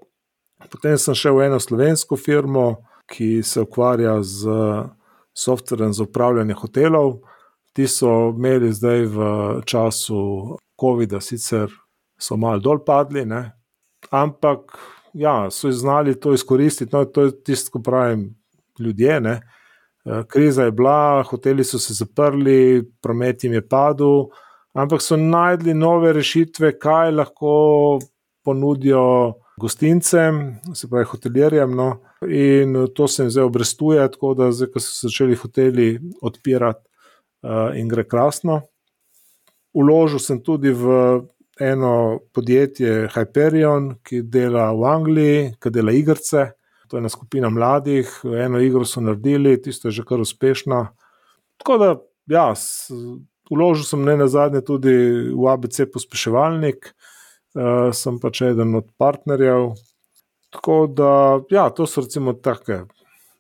potem 0.72 0.98
sem 0.98 1.18
šel 1.18 1.38
v 1.38 1.50
eno 1.52 1.62
slovensko 1.62 2.18
firmo, 2.18 2.66
ki 3.06 3.44
se 3.46 3.62
ukvarja 3.62 4.18
z 4.26 4.50
softverjem 5.38 5.94
za 5.94 6.04
upravljanje 6.04 6.58
hotelov. 6.58 7.20
Ti 7.78 7.86
so 7.92 8.32
imeli 8.34 8.72
zdaj 8.74 9.06
v 9.12 9.28
času 9.68 10.58
COVID-a, 10.80 11.22
sicer 11.22 11.70
so 12.18 12.38
malo 12.40 12.64
dol 12.64 12.82
padli, 12.82 13.26
ne? 13.28 13.52
ampak 14.10 14.78
ja, 15.14 15.52
so 15.52 15.72
znali 15.72 16.16
to 16.20 16.34
izkoristiti. 16.34 16.96
No, 16.96 17.06
to 17.06 17.28
je 17.28 17.44
tisto, 17.44 17.72
ko 17.72 17.82
pravim, 17.84 18.36
ljudje. 18.80 19.22
Ne? 19.22 19.42
Eh, 20.06 20.24
kriza 20.28 20.64
je 20.64 20.72
bila, 20.72 21.24
hoteli 21.24 21.64
so 21.64 21.80
se 21.80 21.94
zaprli, 21.94 22.84
promet 23.02 23.44
jim 23.44 23.54
je 23.54 23.62
padel, 23.68 24.28
ampak 24.74 25.02
so 25.02 25.18
najdli 25.18 25.74
nove 25.74 26.14
rešitve, 26.14 26.76
kaj 26.80 27.12
lahko 27.12 28.00
ponudijo 28.46 29.34
gostincem, 29.58 30.60
se 30.74 30.90
pravi 30.90 31.06
hotelirjem. 31.10 31.76
No, 31.76 31.90
in 32.30 32.76
to 32.96 33.08
se 33.08 33.24
jim 33.24 33.32
zdaj 33.32 33.44
obrestuje, 33.44 34.12
tako 34.12 34.34
da 34.34 34.52
zdaj, 34.52 34.70
ko 34.74 34.80
so 34.80 34.92
se 34.92 35.08
začeli 35.08 35.36
hoteli 35.36 35.88
odpirati, 36.22 36.86
uh, 37.44 37.78
in 37.78 37.90
gre 37.90 38.06
krasno. 38.08 38.62
Uložil 39.74 40.20
sem 40.20 40.44
tudi 40.44 40.72
v 40.72 40.92
eno 41.60 42.20
podjetje 42.34 43.08
Hyperion, 43.16 43.96
ki 44.04 44.22
dela 44.22 44.70
v 44.76 44.86
Angliji, 44.86 45.42
ki 45.60 45.72
dela 45.72 45.92
igrice. 45.96 46.52
To 46.96 47.00
je 47.00 47.02
ena 47.02 47.10
skupina 47.10 47.50
mladih, 47.50 48.08
eno 48.40 48.60
igro 48.64 48.86
so 48.88 49.02
naredili, 49.04 49.58
tisto 49.62 49.90
je 49.90 49.92
že 49.92 50.04
kar 50.08 50.22
uspešno. 50.24 50.78
Tako 51.60 51.78
da, 51.78 51.90
ja, 52.32 52.54
uložil 53.52 53.84
sem 53.84 54.06
ne 54.08 54.16
na 54.16 54.28
zadnje 54.32 54.62
tudi 54.64 54.94
v 55.36 55.50
ABC 55.52 55.90
pospeševalnik, 55.92 56.88
uh, 56.88 57.92
sem 57.92 58.22
pač 58.24 58.42
eden 58.48 58.80
od 58.80 58.88
partnerjev. 58.96 59.74
Tako 60.56 60.78
da, 60.88 61.12
ja, 61.52 61.68
to 61.70 61.84
so 61.84 62.06
recimo 62.08 62.34
take. 62.34 62.86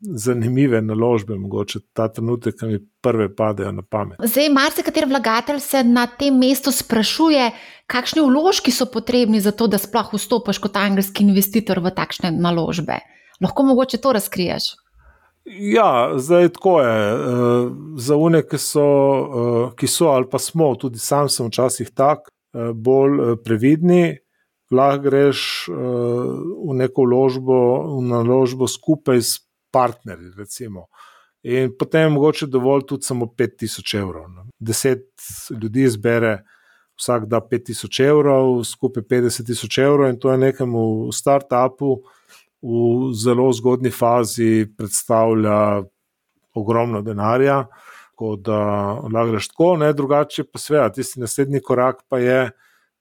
Zanimive 0.04 0.84
naložbe, 0.84 1.40
mogoče 1.40 1.80
ta 1.96 2.10
trenutek, 2.12 2.60
ki 2.60 2.68
mi 2.68 2.84
prve 3.02 3.30
padejo 3.32 3.72
na 3.72 3.88
pamet. 3.88 4.20
Zdaj, 4.20 4.52
marsikateri 4.52 5.08
vlagatelj 5.16 5.64
se 5.64 5.88
na 5.88 6.10
tem 6.12 6.36
mestu 6.36 6.76
sprašuje, 6.76 7.48
kakšni 7.88 8.28
vložki 8.28 8.76
so 8.76 8.92
potrebni 8.92 9.40
za 9.40 9.56
to, 9.56 9.72
da 9.72 9.80
sploh 9.80 10.12
vstopiš 10.20 10.60
kot 10.60 10.76
angelski 10.76 11.24
investitor 11.24 11.80
v 11.80 11.96
takšne 11.96 12.36
naložbe. 12.36 13.00
Lahko 13.42 13.64
mogoče 13.64 13.98
to 13.98 14.14
razkriješ. 14.14 14.64
Ja, 15.46 16.12
zdaj 16.18 16.50
tako 16.50 16.82
je. 16.82 17.14
Eh, 17.14 17.70
za 17.98 18.16
une, 18.16 18.42
ki 18.48 18.58
so, 18.58 18.82
eh, 18.82 19.76
ki 19.78 19.88
so 19.88 20.06
ali 20.06 20.26
pa 20.32 20.40
smo, 20.40 20.76
tudi 20.76 21.00
sam 21.00 21.30
sem 21.30 21.48
včasih 21.48 21.92
tak, 21.94 22.20
eh, 22.30 22.72
bolj 22.74 23.36
previdni. 23.44 24.18
Lahko 24.72 25.04
greš 25.04 25.70
v 25.70 26.74
neko 26.74 27.04
vložbo, 27.06 27.58
v 28.00 28.02
naložbo 28.02 28.68
skupaj 28.68 29.22
s 29.22 29.40
partnerji. 29.72 30.32
Recimo. 30.38 30.88
In 31.44 31.70
potem 31.80 32.02
je 32.02 32.10
mogoče 32.10 32.48
dovolj 32.48 32.82
tudi 32.90 33.04
samo 33.04 33.26
5000 33.26 33.94
evrov. 33.94 34.26
Deset 34.60 35.06
ljudi 35.62 35.86
zbere, 35.88 36.44
vsak 36.98 37.28
da 37.30 37.42
5000 37.42 38.00
evrov, 38.00 38.64
skupaj 38.64 39.04
50 39.04 39.46
tisoč 39.46 39.78
evrov, 39.78 40.10
in 40.10 40.20
to 40.20 40.32
je 40.32 40.38
nekemu 40.38 41.12
startupu 41.12 42.02
v 42.66 43.14
zelo 43.14 43.52
zgodni 43.54 43.92
fazi 43.94 44.66
predstavlja 44.78 45.84
ogromno 46.56 47.02
denarja, 47.06 47.66
kot 48.16 48.46
da 48.48 48.60
lahko 49.04 49.32
greš 49.32 49.50
tako, 49.52 49.70
ne 49.78 49.92
drugače, 49.94 50.48
pa 50.50 50.60
sveda, 50.60 50.90
tisti 50.96 51.20
naslednji 51.20 51.62
korak 51.62 52.06
pa 52.10 52.20
je 52.20 52.40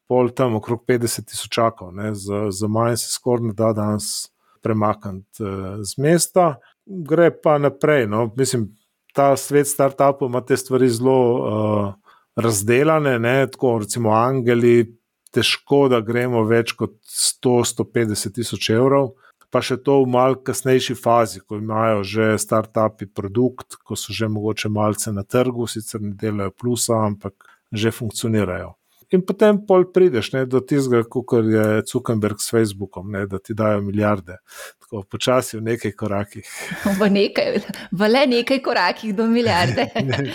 pol 0.08 0.28
tam 0.36 0.58
okrog 0.58 0.84
50 0.88 1.30
tisočakov, 1.30 1.94
za, 2.12 2.50
za 2.50 2.68
manj 2.68 2.98
se 3.00 3.12
skoraj 3.12 3.46
ne 3.46 3.54
da 3.56 3.72
danes 3.72 4.28
premakniti 4.62 5.42
eh, 5.44 5.84
z 5.84 5.98
mesta, 5.98 6.54
gre 6.86 7.30
pa 7.42 7.58
naprej. 7.58 8.06
No. 8.06 8.32
Mislim, 8.36 8.68
ta 9.14 9.36
svet 9.36 9.68
startupov 9.68 10.28
ima 10.28 10.40
te 10.40 10.56
stvari 10.56 10.88
zelo 10.88 11.18
uh, 11.34 11.94
razdeljene, 12.36 13.18
ne, 13.18 13.46
tako 13.50 13.78
recimo 13.78 14.10
Angeli. 14.10 14.98
Težko, 15.34 15.88
da 15.90 15.98
gremo 15.98 16.44
več 16.46 16.76
kot 16.78 16.92
100-150 17.10 18.36
tisoč 18.36 18.68
evrov, 18.70 19.08
pa 19.54 19.62
še 19.62 19.78
to 19.86 20.00
v 20.02 20.10
malce 20.10 20.42
kasnejši 20.48 20.96
fazi, 20.98 21.40
ko 21.46 21.60
imajo 21.62 22.02
že 22.02 22.32
start-upi 22.42 23.06
produkt, 23.06 23.78
ko 23.86 23.94
so 23.94 24.10
že 24.10 24.26
mogoče 24.26 24.70
malce 24.74 25.14
na 25.14 25.22
trgu, 25.22 25.68
sicer 25.70 26.02
ne 26.02 26.16
delajo 26.18 26.50
plusa, 26.58 26.98
ampak 27.06 27.46
že 27.70 27.94
funkcionirajo. 27.94 28.74
In 29.14 29.22
potem 29.22 29.60
pol 29.68 29.84
prideš 29.94 30.32
ne, 30.34 30.42
do 30.48 30.58
tistega, 30.64 31.04
kot 31.06 31.46
je 31.46 31.64
Zuckerberg 31.86 32.40
s 32.42 32.50
Facebookom, 32.50 33.12
ne, 33.14 33.26
da 33.30 33.38
ti 33.38 33.54
dajo 33.54 33.82
milijarde. 33.84 34.40
Tako 34.82 35.04
počasi 35.10 35.58
v 35.60 35.66
nekaj 35.68 35.94
korakih. 35.98 36.48
V, 37.00 37.10
nekaj, 37.12 37.60
v 37.92 38.08
le 38.10 38.24
nekaj 38.32 38.62
korakih 38.64 39.14
do 39.14 39.28
milijarde. 39.30 39.86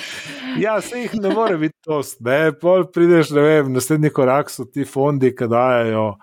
ja, 0.66 0.78
se 0.82 1.04
jih 1.04 1.18
ne 1.20 1.34
more 1.36 1.58
biti 1.60 1.76
tost. 1.84 2.22
Ne. 2.24 2.54
Pol 2.62 2.88
prideš, 2.94 3.34
ne 3.36 3.44
vem, 3.44 3.74
naslednji 3.76 4.14
korak 4.16 4.54
so 4.54 4.64
ti 4.70 4.88
fondi, 4.88 5.34
ki 5.36 5.50
dajo 5.52 6.14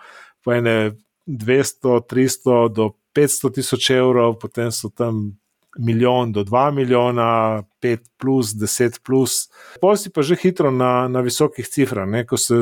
po 0.45 0.55
ene 0.55 0.95
200, 1.27 2.01
300 2.07 2.69
do 2.75 2.93
500 3.17 3.55
tisoč 3.55 3.91
evrov, 3.91 4.39
potem 4.39 4.71
so 4.73 4.89
tam 4.89 5.37
milijon 5.79 6.33
do 6.33 6.45
2 6.45 6.71
milijona, 6.73 7.63
5 7.81 7.99
plus, 8.17 8.55
10 8.55 9.01
plus. 9.05 9.49
Pol 9.81 9.97
si 9.97 10.11
pa 10.11 10.23
že 10.23 10.37
hitro 10.37 10.71
na, 10.71 11.09
na 11.09 11.21
visokih 11.21 11.69
cifrah, 11.69 12.09
ne? 12.09 12.25
ko 12.27 12.37
se 12.37 12.55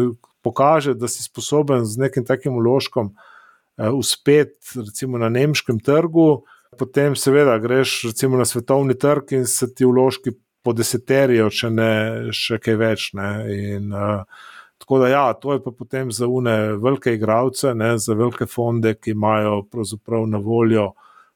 pokaže, 0.42 0.94
da 0.94 1.09
si 1.09 1.23
sposoben 1.23 1.85
z 1.85 1.99
nekim 1.99 2.25
takim 2.25 2.56
uložkom 2.56 3.14
uh, 3.14 3.92
uspeti, 3.94 4.59
recimo 4.76 5.18
na 5.18 5.28
nemškem 5.28 5.80
trgu, 5.80 6.44
potem 6.78 7.16
seveda 7.16 7.59
greš 7.59 8.02
recimo 8.11 8.37
na 8.37 8.44
svetovni 8.44 8.99
trg 8.99 9.33
in 9.33 9.47
se 9.47 9.75
ti 9.75 9.85
uložki 9.85 10.35
po 10.64 10.73
deseterijo, 10.73 11.50
če 11.50 11.71
ne 11.71 11.92
še 12.33 12.59
kaj 12.59 12.76
več. 12.80 13.11
Ne? 13.14 13.30
In 13.52 13.92
uh, 13.92 14.25
Tako 14.78 14.99
da, 14.99 15.09
ja, 15.09 15.25
to 15.33 15.52
je 15.52 15.62
pa 15.62 15.71
potem 15.71 16.11
za 16.12 16.26
une 16.26 16.76
velike 16.83 17.14
igralce, 17.14 17.75
ne, 17.75 17.95
za 17.99 18.14
velike 18.14 18.47
fonde, 18.47 18.95
ki 18.95 19.14
imajo 19.14 19.62
na 20.26 20.38
voljo 20.38 20.93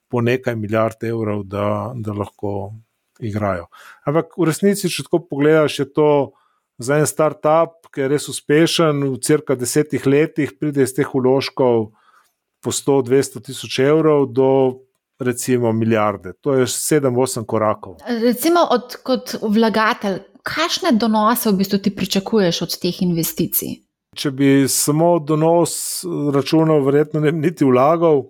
po 0.09 0.21
nekaj 0.21 0.57
milijard 0.57 1.05
evrov, 1.05 1.45
da, 1.45 1.93
da 1.95 2.13
lahko 2.13 2.73
igrajo. 3.21 3.69
Ampak 4.07 4.37
v 4.39 4.49
resnici, 4.49 4.91
če 4.91 5.07
tako 5.07 5.23
pogledaš, 5.29 5.79
je 5.79 5.87
to 5.93 6.11
za 6.79 6.99
en 6.99 7.07
startup, 7.07 7.89
ki 7.93 8.05
je 8.05 8.11
res 8.15 8.29
uspešen, 8.31 9.03
v 9.15 9.21
crka 9.23 9.57
desetih 9.59 10.07
letih 10.07 10.55
pride 10.59 10.87
iz 10.87 10.95
teh 10.97 11.15
uložkov 11.15 11.91
po 12.63 12.75
100-200 12.75 13.45
tisoč 13.49 13.81
evrov 13.87 14.29
do. 14.33 14.51
Recimo 15.19 15.73
milijarde, 15.75 16.31
to 16.39 16.53
je 16.55 16.69
7-8 16.71 17.43
korakov. 17.43 17.97
Recimo, 18.23 18.61
od, 18.71 18.95
kot 19.03 19.33
vlagatelj, 19.43 20.21
kakšne 20.49 20.95
donose 20.97 21.51
v 21.51 21.61
bistvu 21.61 21.79
ti 21.85 21.95
pričakuješ 21.95 22.63
od 22.67 22.79
teh 22.81 23.03
investicij? 23.05 23.77
Če 24.19 24.33
bi 24.35 24.51
samo 24.69 25.19
donos 25.21 26.03
računal, 26.35 26.83
verjetno 26.87 27.21
ne 27.21 27.33
bi 27.33 27.45
niti 27.45 27.69
vlagal, 27.69 28.25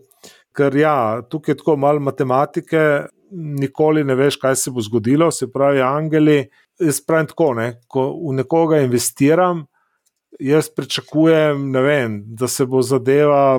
ker 0.57 0.75
ja, 0.77 1.23
tukaj 1.31 1.55
je 1.55 1.61
tako 1.63 1.77
malo 1.79 2.03
matematike, 2.03 2.83
nikoli 3.31 4.05
ne 4.05 4.17
veš, 4.19 4.37
kaj 4.43 4.57
se 4.57 4.71
bo 4.75 4.83
zgodilo. 4.83 5.31
Se 5.31 5.51
pravi, 5.53 5.81
angeli. 5.85 6.43
Jaz 6.79 7.01
pravim 7.03 7.27
tako, 7.27 7.53
ne, 7.59 7.73
ko 7.91 8.11
v 8.15 8.37
nekoga 8.39 8.79
investiram, 8.85 9.65
jaz 10.39 10.69
pričakujem, 10.71 11.73
vem, 11.75 12.21
da 12.39 12.47
se 12.49 12.67
bo 12.67 12.83
zadeva 12.87 13.59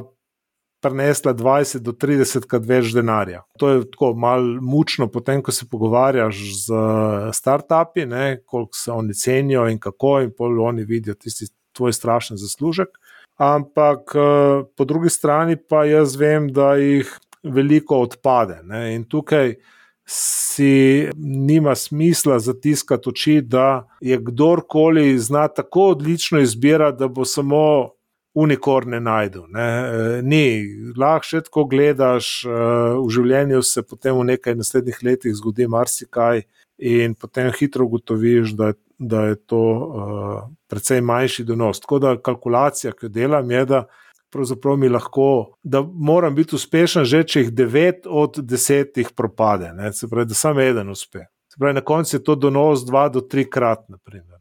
prenesla 0.81 1.33
20 1.33 1.83
do 1.83 1.91
30 1.91 2.47
krat 2.47 2.65
več 2.65 2.93
denarja. 2.95 3.43
To 3.59 3.69
je 3.69 3.85
tako 3.91 4.13
malo 4.13 4.61
mučno, 4.61 5.09
potem, 5.11 5.43
ko 5.43 5.51
se 5.51 5.67
pogovarjaš 5.69 6.41
z 6.65 6.81
startupi, 7.33 8.07
koliko 8.45 8.77
se 8.77 8.91
oni 8.91 9.13
cenijo 9.13 9.67
in 9.69 9.79
kako, 9.79 10.19
in 10.21 10.31
pol 10.37 10.61
oni 10.63 10.85
vidijo 10.87 11.15
tisti 11.15 11.49
tvoj 11.75 11.93
strašen 11.93 12.37
zaslužek. 12.37 12.95
Ampak 13.39 14.11
po 14.75 14.85
drugi 14.85 15.09
strani 15.09 15.55
pa 15.55 15.85
jaz 15.85 16.15
vem, 16.19 16.49
da 16.51 16.73
jih 16.75 17.11
veliko 17.43 18.01
odpade. 18.03 18.59
Ne? 18.63 18.95
In 18.95 19.05
tukaj 19.07 19.55
si 20.09 21.07
nima 21.15 21.75
smisla 21.75 22.39
zatiskati 22.39 23.09
oči, 23.09 23.41
da 23.41 23.87
je 24.01 24.17
kdorkoli 24.17 25.19
zna 25.19 25.47
tako 25.47 25.91
odlično 25.93 26.39
izbirati, 26.39 26.97
da 26.99 27.07
bo 27.07 27.25
samo 27.25 27.91
unikorne 28.33 28.99
najdu. 28.99 29.45
Ne. 29.53 29.67
E, 29.67 30.21
ni, 30.21 30.43
lahko 30.97 31.27
še 31.27 31.41
tako 31.47 31.65
gledaš, 31.71 32.43
e, 32.45 32.59
v 32.99 33.07
življenju 33.13 33.63
se 33.65 33.83
potem 33.83 34.17
v 34.17 34.27
nekaj 34.33 34.57
naslednjih 34.59 35.01
letih 35.03 35.35
zgodi 35.35 35.67
marsikaj, 35.67 36.45
in 36.79 37.15
potem 37.19 37.49
hitro 37.51 37.83
ugotoviš, 37.89 38.53
da 38.55 38.71
da 38.99 39.21
je 39.21 39.35
to 39.35 39.59
uh, 39.59 40.49
precej 40.67 41.01
manjši 41.01 41.43
donos. 41.43 41.79
Tako 41.79 41.99
da 41.99 42.17
kalkulacija, 42.21 42.91
ki 42.91 43.05
jo 43.05 43.09
delam, 43.09 43.51
je, 43.51 43.65
da 43.65 43.83
pravzaprav 44.29 44.77
mi 44.77 44.89
lahko, 44.89 45.55
da 45.63 45.81
moram 45.81 46.35
biti 46.35 46.55
uspešen, 46.55 47.05
že 47.07 47.23
če 47.23 47.45
jih 47.45 47.53
devet 47.55 48.05
od 48.05 48.41
desetih 48.43 49.13
propade, 49.15 49.71
ne? 49.73 49.93
se 49.93 50.07
pravi, 50.07 50.27
da 50.29 50.35
samo 50.35 50.61
eden 50.61 50.89
uspe. 50.89 51.25
Se 51.49 51.57
pravi, 51.57 51.79
na 51.79 51.81
koncu 51.81 52.15
je 52.15 52.23
to 52.23 52.35
donos 52.35 52.83
dva 52.85 53.07
do 53.09 53.21
tri 53.21 53.47
krat. 53.49 53.87
Naprimer. 53.89 54.37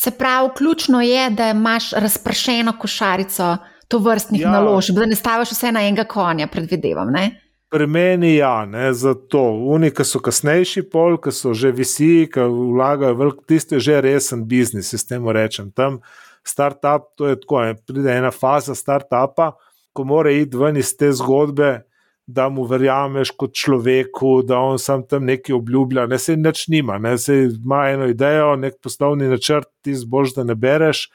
Se 0.00 0.10
pravi, 0.10 0.48
ključno 0.56 1.02
je, 1.02 1.30
da 1.30 1.50
imaš 1.50 1.92
razpršeno 1.92 2.72
košarico 2.78 3.56
to 3.88 3.98
vrstnih 3.98 4.40
ja. 4.40 4.50
naložb, 4.50 4.96
da 4.96 5.06
ne 5.06 5.14
staviš 5.14 5.50
vse 5.52 5.72
na 5.72 5.82
enega 5.82 6.04
konja, 6.04 6.46
predvidevam. 6.46 7.10
Ne? 7.12 7.40
Pri 7.70 7.86
meni 7.86 8.30
je 8.30 8.36
ja, 8.36 8.92
zato. 8.92 9.42
Oni, 9.74 9.90
ki 9.90 10.04
so 10.04 10.22
kasnejši, 10.24 10.86
pol, 10.88 11.18
ki 11.20 11.32
so 11.36 11.52
že 11.52 11.72
visi, 11.76 12.24
ki 12.32 12.46
vlagajo 12.48 13.18
veliko, 13.18 13.44
tiste 13.44 13.76
je 13.76 13.80
že 13.80 14.00
resen 14.00 14.46
biznis, 14.48 14.94
s 14.94 15.04
tem 15.06 15.28
rečem. 15.28 15.68
Tam 15.70 16.00
start-up, 16.48 17.12
to 17.16 17.28
je 17.28 17.40
tako, 17.40 17.60
pride 17.86 18.16
ena 18.16 18.30
faza 18.30 18.74
start-upa, 18.74 19.52
ko 19.92 20.04
mora 20.04 20.32
iti 20.32 20.56
ven 20.56 20.80
iz 20.80 20.96
te 20.96 21.12
zgodbe, 21.12 21.82
da 22.32 22.48
mu 22.48 22.64
verjameš 22.68 23.32
kot 23.38 23.54
človeku, 23.56 24.40
da 24.46 24.58
on 24.58 24.78
sam 24.78 25.02
tam 25.08 25.24
nekaj 25.28 25.54
obljublja, 25.56 26.06
ne 26.06 26.18
se 26.18 26.36
nič 26.36 26.66
nima, 26.68 26.98
ne 26.98 27.16
se 27.18 27.36
ima 27.50 27.86
eno 27.90 28.08
idejo, 28.10 28.54
nek 28.56 28.78
poslovni 28.82 29.28
načrt, 29.30 29.68
ti 29.84 29.94
zbož, 29.94 30.34
da 30.36 30.44
ne 30.44 30.54
bereš, 30.54 31.08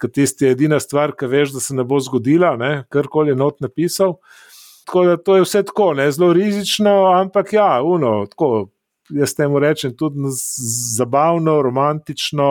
ker 0.00 0.12
tisti 0.12 0.46
je 0.46 0.56
edina 0.56 0.80
stvar, 0.82 1.14
ki 1.16 1.28
veš, 1.30 1.54
da 1.56 1.62
se 1.62 1.74
ne 1.74 1.84
bo 1.84 2.00
zgodila, 2.02 2.56
kar 2.92 3.08
koli 3.12 3.34
je 3.34 3.40
not 3.40 3.60
napisal. 3.64 4.18
Tako 4.86 5.04
da 5.04 5.16
to 5.16 5.36
je 5.36 5.42
vse 5.42 5.64
tako, 5.66 5.92
ne, 5.98 6.10
zelo 6.14 6.32
rizično, 6.32 6.94
ampak 7.16 7.52
ja, 7.52 7.82
uno, 7.82 8.24
tako. 8.30 8.68
Jaz 9.06 9.36
temu 9.38 9.60
rečem 9.62 9.92
tudi 9.94 10.18
zabavno, 10.98 11.60
romantično, 11.62 12.46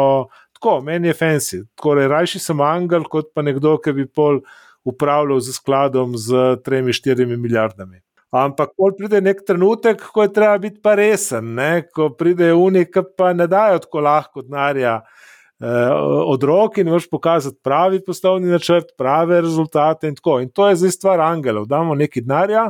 tako, 0.56 0.78
meni 0.88 1.10
je 1.10 1.14
fancy. 1.14 1.58
Da 1.84 2.08
rajši 2.08 2.40
sem 2.40 2.62
angel, 2.64 3.04
kot 3.12 3.34
pa 3.36 3.44
nekdo, 3.44 3.74
ki 3.84 3.92
bi 3.92 4.06
pol 4.08 4.40
upravljal 4.86 5.40
z 5.40 5.54
skladom 5.54 6.18
z 6.18 6.34
3-4 6.66 7.38
milijardami. 7.38 8.02
Ampak, 8.36 8.74
ko 8.76 8.90
pride 8.98 9.22
nek 9.24 9.44
trenutek, 9.48 10.02
ko 10.12 10.26
je 10.26 10.34
treba 10.34 10.58
biti 10.60 10.82
pa 10.84 10.96
resen, 11.00 11.54
ne? 11.56 11.86
ko 11.88 12.10
pride 12.18 12.52
unik, 12.54 12.92
ki 12.92 13.04
pa 13.18 13.32
ne 13.34 13.48
dajo 13.48 13.80
tako 13.86 14.02
lahko 14.04 14.44
denarja 14.44 14.98
eh, 15.00 15.94
od 16.26 16.44
roke 16.44 16.82
in 16.82 16.92
moš 16.92 17.08
pokazati 17.10 17.58
pravi 17.64 18.02
poslovni 18.04 18.52
načrt, 18.52 18.92
prave 18.98 19.40
rezultate 19.42 20.12
in 20.12 20.20
tako. 20.20 20.42
In 20.44 20.52
to 20.52 20.68
je 20.70 20.82
zdaj 20.84 20.98
stvar 20.98 21.24
angelov. 21.24 21.70
Damo 21.72 21.96
nekaj 21.96 22.26
denarja, 22.26 22.66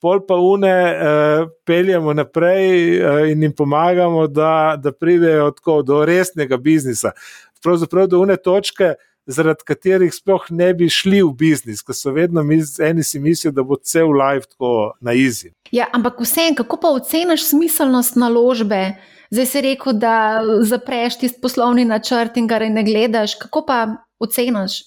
pol 0.00 0.22
pa 0.28 0.38
une 0.38 0.70
eh, 0.70 1.44
peljemo 1.66 2.14
naprej 2.14 2.70
eh, 2.70 3.32
in 3.32 3.42
jim 3.42 3.56
pomagamo, 3.56 4.28
da, 4.30 4.76
da 4.78 4.92
pridejo 4.92 5.50
tako 5.58 5.82
do 5.82 6.04
resnega 6.06 6.56
biznisa. 6.56 7.16
Pravzaprav 7.64 8.06
do 8.06 8.22
une 8.22 8.36
točke, 8.36 8.94
zaradi 9.30 9.64
katerih 9.64 10.12
sploh 10.14 10.50
ne 10.50 10.72
bi 10.74 10.88
šli 10.90 11.22
v 11.22 11.30
biznis, 11.38 11.82
ker 11.86 11.96
so 11.96 12.12
vedno 12.14 12.42
eni 12.42 13.04
si 13.06 13.20
mislijo, 13.22 13.52
da 13.54 13.62
bo 13.62 13.76
cel 13.76 14.12
life 14.12 14.50
tako 14.50 14.92
na 15.00 15.12
izi. 15.12 15.52
Ja, 15.70 15.86
ampak 15.92 16.20
vseeno, 16.20 16.56
kako 16.62 16.80
pa 16.82 16.92
oceniš 16.98 17.46
smiselnost 17.48 18.16
naložbe? 18.16 18.96
Zdaj 19.30 19.46
si 19.46 19.60
rekel, 19.62 19.92
da 19.92 20.42
zapreš 20.66 21.20
tisti 21.20 21.40
poslovni 21.40 21.84
načrt 21.84 22.36
in 22.36 22.48
ga 22.50 22.58
ne 22.58 22.82
gledaš. 22.84 23.36
Kako 23.38 23.62
pa 23.66 23.86
oceniš? 24.18 24.82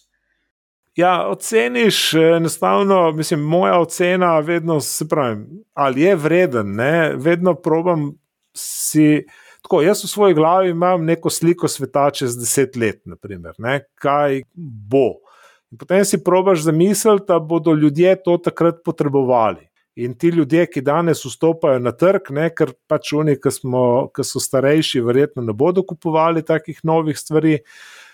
Ja, 0.95 1.27
oceniš 1.27 2.13
enostavno, 2.13 3.11
mislim, 3.11 3.39
moja 3.39 3.79
ocena 3.79 4.39
vedno 4.39 4.79
se 4.81 5.07
pravi, 5.09 5.45
ali 5.73 6.01
je 6.01 6.15
vreden, 6.15 6.75
ne? 6.75 7.13
vedno 7.15 7.55
probam 7.55 8.11
si. 8.53 9.25
Tako, 9.63 9.81
jaz 9.81 10.03
v 10.03 10.07
svoji 10.11 10.35
glavi 10.35 10.69
imam 10.69 11.05
neko 11.05 11.29
sliko 11.29 11.67
sveta 11.67 12.09
čez 12.11 12.35
deset 12.37 12.75
let, 12.75 12.99
naprimer, 13.05 13.55
ne? 13.57 13.79
kaj 13.95 14.41
bo. 14.53 15.23
In 15.71 15.79
potem 15.79 16.03
si 16.05 16.19
probaš 16.23 16.65
zamisliti, 16.67 17.25
da 17.27 17.39
bodo 17.39 17.73
ljudje 17.73 18.15
to 18.23 18.37
takrat 18.37 18.83
potrebovali. 18.85 19.69
In 19.95 20.17
ti 20.17 20.27
ljudje, 20.27 20.65
ki 20.65 20.81
danes 20.81 21.21
vstopajo 21.25 21.79
na 21.79 21.91
trg, 21.93 22.31
ne, 22.33 22.47
ker 22.49 22.71
pač 22.89 23.11
oni, 23.13 23.35
ki, 23.37 23.51
smo, 23.53 23.83
ki 24.13 24.25
so 24.25 24.41
starejši, 24.41 25.01
verjetno 25.05 25.43
ne 25.45 25.53
bodo 25.53 25.83
kupovali 25.85 26.41
takih 26.45 26.79
novih 26.83 27.17
stvari. 27.17 27.59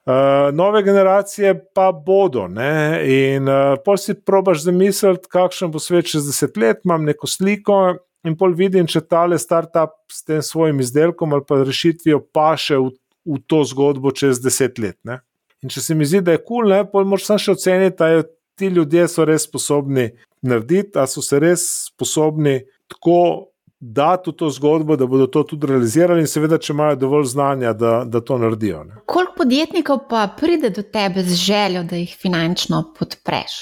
Uh, 0.10 0.50
nove 0.56 0.84
generacije 0.84 1.54
pa 1.76 1.92
bodo. 1.92 2.48
Ne? 2.48 3.00
In 3.08 3.50
uh, 3.50 3.78
pol 3.86 3.98
si 4.00 4.16
probaš 4.16 4.64
zamisliti, 4.68 5.32
kakšen 5.32 5.72
bo 5.72 5.80
svet 5.80 6.12
čez 6.12 6.28
deset 6.28 6.58
let, 6.58 6.84
imam 6.86 7.08
neko 7.08 7.28
sliko 7.28 7.80
in 8.28 8.36
pol 8.40 8.56
vidim, 8.58 8.88
če 8.88 9.02
tale 9.08 9.40
startup 9.40 9.96
s 10.12 10.24
tem 10.28 10.42
svojim 10.44 10.80
izdelkom 10.84 11.34
ali 11.34 11.46
pa 11.48 11.62
rešitvijo 11.64 12.22
paše 12.34 12.78
v, 12.78 12.92
v 13.26 13.40
to 13.48 13.64
zgodbo 13.68 14.12
čez 14.12 14.42
deset 14.44 14.80
let. 14.80 14.98
Ne? 15.04 15.22
In 15.64 15.72
če 15.72 15.84
se 15.84 15.96
mi 15.96 16.08
zdi, 16.08 16.22
da 16.24 16.36
je 16.36 16.44
kul, 16.44 16.68
cool, 16.70 16.76
pol 16.92 17.08
moraš 17.08 17.30
samo 17.30 17.44
še 17.44 17.56
oceniti, 17.58 17.98
da 18.00 18.24
ti 18.60 18.68
ljudje 18.72 19.08
so 19.12 19.26
res 19.28 19.48
sposobni 19.48 20.10
narediti, 20.42 21.00
a 21.00 21.08
so 21.08 21.24
se 21.24 21.40
res 21.40 21.66
sposobni 21.90 22.60
tako 22.92 23.50
dati 23.80 24.32
v 24.32 24.36
to 24.36 24.50
zgodbo, 24.52 24.96
da 25.00 25.08
bodo 25.08 25.28
to 25.28 25.44
tudi 25.48 25.68
realizirali, 25.68 26.24
in 26.24 26.28
seveda, 26.28 26.60
če 26.60 26.74
imajo 26.74 26.98
dovolj 27.00 27.30
znanja, 27.32 27.74
da, 27.74 27.94
da 28.06 28.20
to 28.22 28.38
naredijo. 28.38 28.84
Ne. 28.84 29.00
Koliko 29.08 29.38
podjetnikov 29.40 30.02
pa 30.10 30.26
pride 30.38 30.72
do 30.76 30.84
tebe 30.84 31.24
z 31.24 31.36
željo, 31.40 31.84
da 31.88 32.00
jih 32.00 32.16
finančno 32.20 32.84
podpreš? 33.00 33.62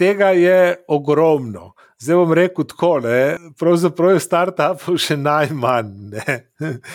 Tega 0.00 0.30
je 0.32 0.80
ogromno. 0.88 1.74
Zdaj 2.00 2.16
bom 2.16 2.32
rekel 2.32 2.64
tako, 2.64 3.00
da 3.04 3.36
pravzaprav 3.60 4.14
je 4.14 4.20
startupov 4.24 4.96
še 4.96 5.18
najmanj. 5.20 6.14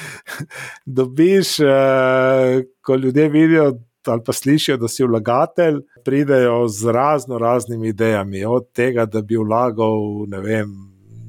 Dobiš, 0.97 1.59
eh, 1.59 2.63
ko 2.81 2.95
ljudje 2.95 3.29
vidijo 3.29 3.67
ali 4.05 4.21
pa 4.25 4.33
slišijo, 4.33 4.77
da 4.77 4.87
si 4.87 5.03
vlagatelj, 5.03 5.79
pridejo 6.05 6.67
z 6.67 6.91
razno 6.93 7.37
raznimi 7.37 7.89
idejami. 7.89 8.43
Od 8.45 8.67
tega, 8.73 9.05
da 9.05 9.21
bi 9.21 9.37
vlagal, 9.37 10.25
ne 10.29 10.41
vem, 10.41 10.73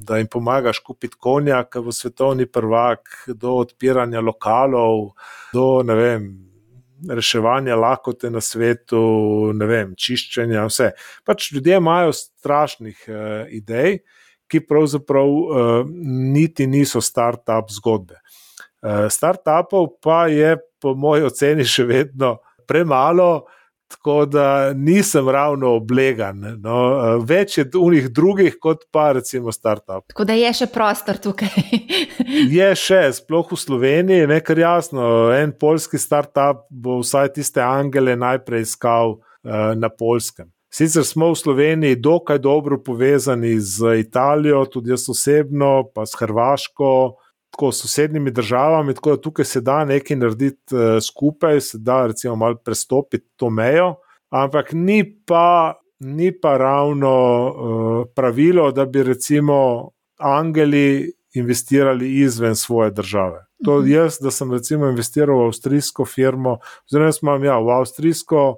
da 0.05 0.17
jim 0.17 0.27
pomagaš 0.29 0.79
kupiti 0.79 1.17
konja, 1.19 1.63
ki 1.63 1.81
bo 1.81 1.91
svetovni 1.91 2.45
prvak, 2.45 3.09
do 3.27 3.57
odpiranja 3.63 4.21
lokalov, 4.21 5.09
do 5.53 5.81
vem, 5.81 6.46
reševanja 7.09 7.75
lakote 7.75 8.29
na 8.33 8.41
svetu, 8.41 9.01
vem, 9.59 9.93
čiščenja. 9.97 10.65
Vse. 10.69 10.91
Pač 11.25 11.51
ljudje 11.53 11.77
imajo 11.77 12.13
strašnih 12.15 13.03
uh, 13.09 13.19
idej, 13.53 13.99
ki 14.47 14.63
pravzaprav 14.63 15.27
uh, 15.27 15.91
niti 16.33 16.67
niso 16.67 17.01
start-up 17.03 17.71
zgodbe. 17.73 18.21
Uh, 18.81 19.07
Start-upov 19.11 19.97
pa 20.03 20.25
je, 20.31 20.55
po 20.81 20.93
moji 20.95 21.25
oceni, 21.27 21.65
še 21.67 21.87
vedno 21.89 22.37
premalo. 22.67 23.47
Tako 23.87 24.25
da 24.25 24.73
nisem 24.73 25.29
ravno 25.29 25.69
oblegan. 25.75 26.41
No. 26.59 26.75
Več 27.23 27.57
je 27.57 27.65
unih 27.79 28.09
drugih, 28.11 28.57
kot 28.59 28.83
pa 28.91 29.11
recimo 29.15 29.51
start-up. 29.51 30.09
Tako 30.11 30.25
da 30.27 30.35
je 30.35 30.51
še 30.59 30.67
prostor 30.73 31.19
tukaj. 31.23 31.55
je 32.57 32.67
še, 32.75 33.01
sploh 33.21 33.47
v 33.51 33.59
Sloveniji, 33.59 34.27
nekaj 34.27 34.59
jasno. 34.59 35.07
En 35.35 35.55
polski 35.55 35.99
start-up 36.01 36.65
bo 36.69 36.99
vsaj 36.99 37.31
tiste 37.39 37.63
angele 37.63 38.17
najprej 38.19 38.67
iskal 38.67 39.17
uh, 39.17 39.71
na 39.79 39.89
polskem. 39.89 40.51
Sicer 40.67 41.05
smo 41.07 41.31
v 41.31 41.39
Sloveniji 41.39 42.01
dokaj 42.03 42.41
dobro 42.43 42.81
povezani 42.83 43.55
z 43.59 43.95
Italijo, 44.03 44.65
tudi 44.67 44.91
jaz 44.91 45.07
osebno, 45.09 45.87
pa 45.95 46.03
s 46.05 46.19
Hrvaško 46.19 46.91
tako 47.51 47.71
sosednjimi 47.71 48.31
državami, 48.31 48.93
tako 48.93 49.15
da 49.15 49.21
tukaj 49.21 49.45
se 49.45 49.61
da 49.61 49.85
nekaj 49.85 50.17
narediti 50.17 50.75
uh, 50.75 50.81
skupaj, 51.03 51.61
se 51.61 51.77
da 51.77 52.05
recimo 52.07 52.35
malo 52.35 52.55
prestopiti 52.55 53.27
to 53.35 53.49
mejo, 53.49 53.95
ampak 54.29 54.71
ni 54.73 55.15
pa, 55.25 55.73
ni 55.99 56.31
pa 56.41 56.57
ravno 56.57 57.13
uh, 57.47 58.07
pravilo, 58.15 58.71
da 58.71 58.85
bi 58.85 59.03
recimo 59.03 59.89
angeli 60.17 61.13
investirali 61.33 62.19
izven 62.19 62.55
svoje 62.55 62.91
države. 62.91 63.45
To 63.65 63.79
mhm. 63.79 63.91
jaz, 63.91 64.17
da 64.21 64.31
sem 64.31 64.51
recimo 64.51 64.87
investiral 64.87 65.39
v 65.39 65.45
avstrijsko 65.45 66.05
firmo, 66.05 66.57
oziroma 66.85 67.11
imam 67.21 67.43
ja, 67.43 67.59
v 67.59 67.69
avstrijsko, 67.69 68.57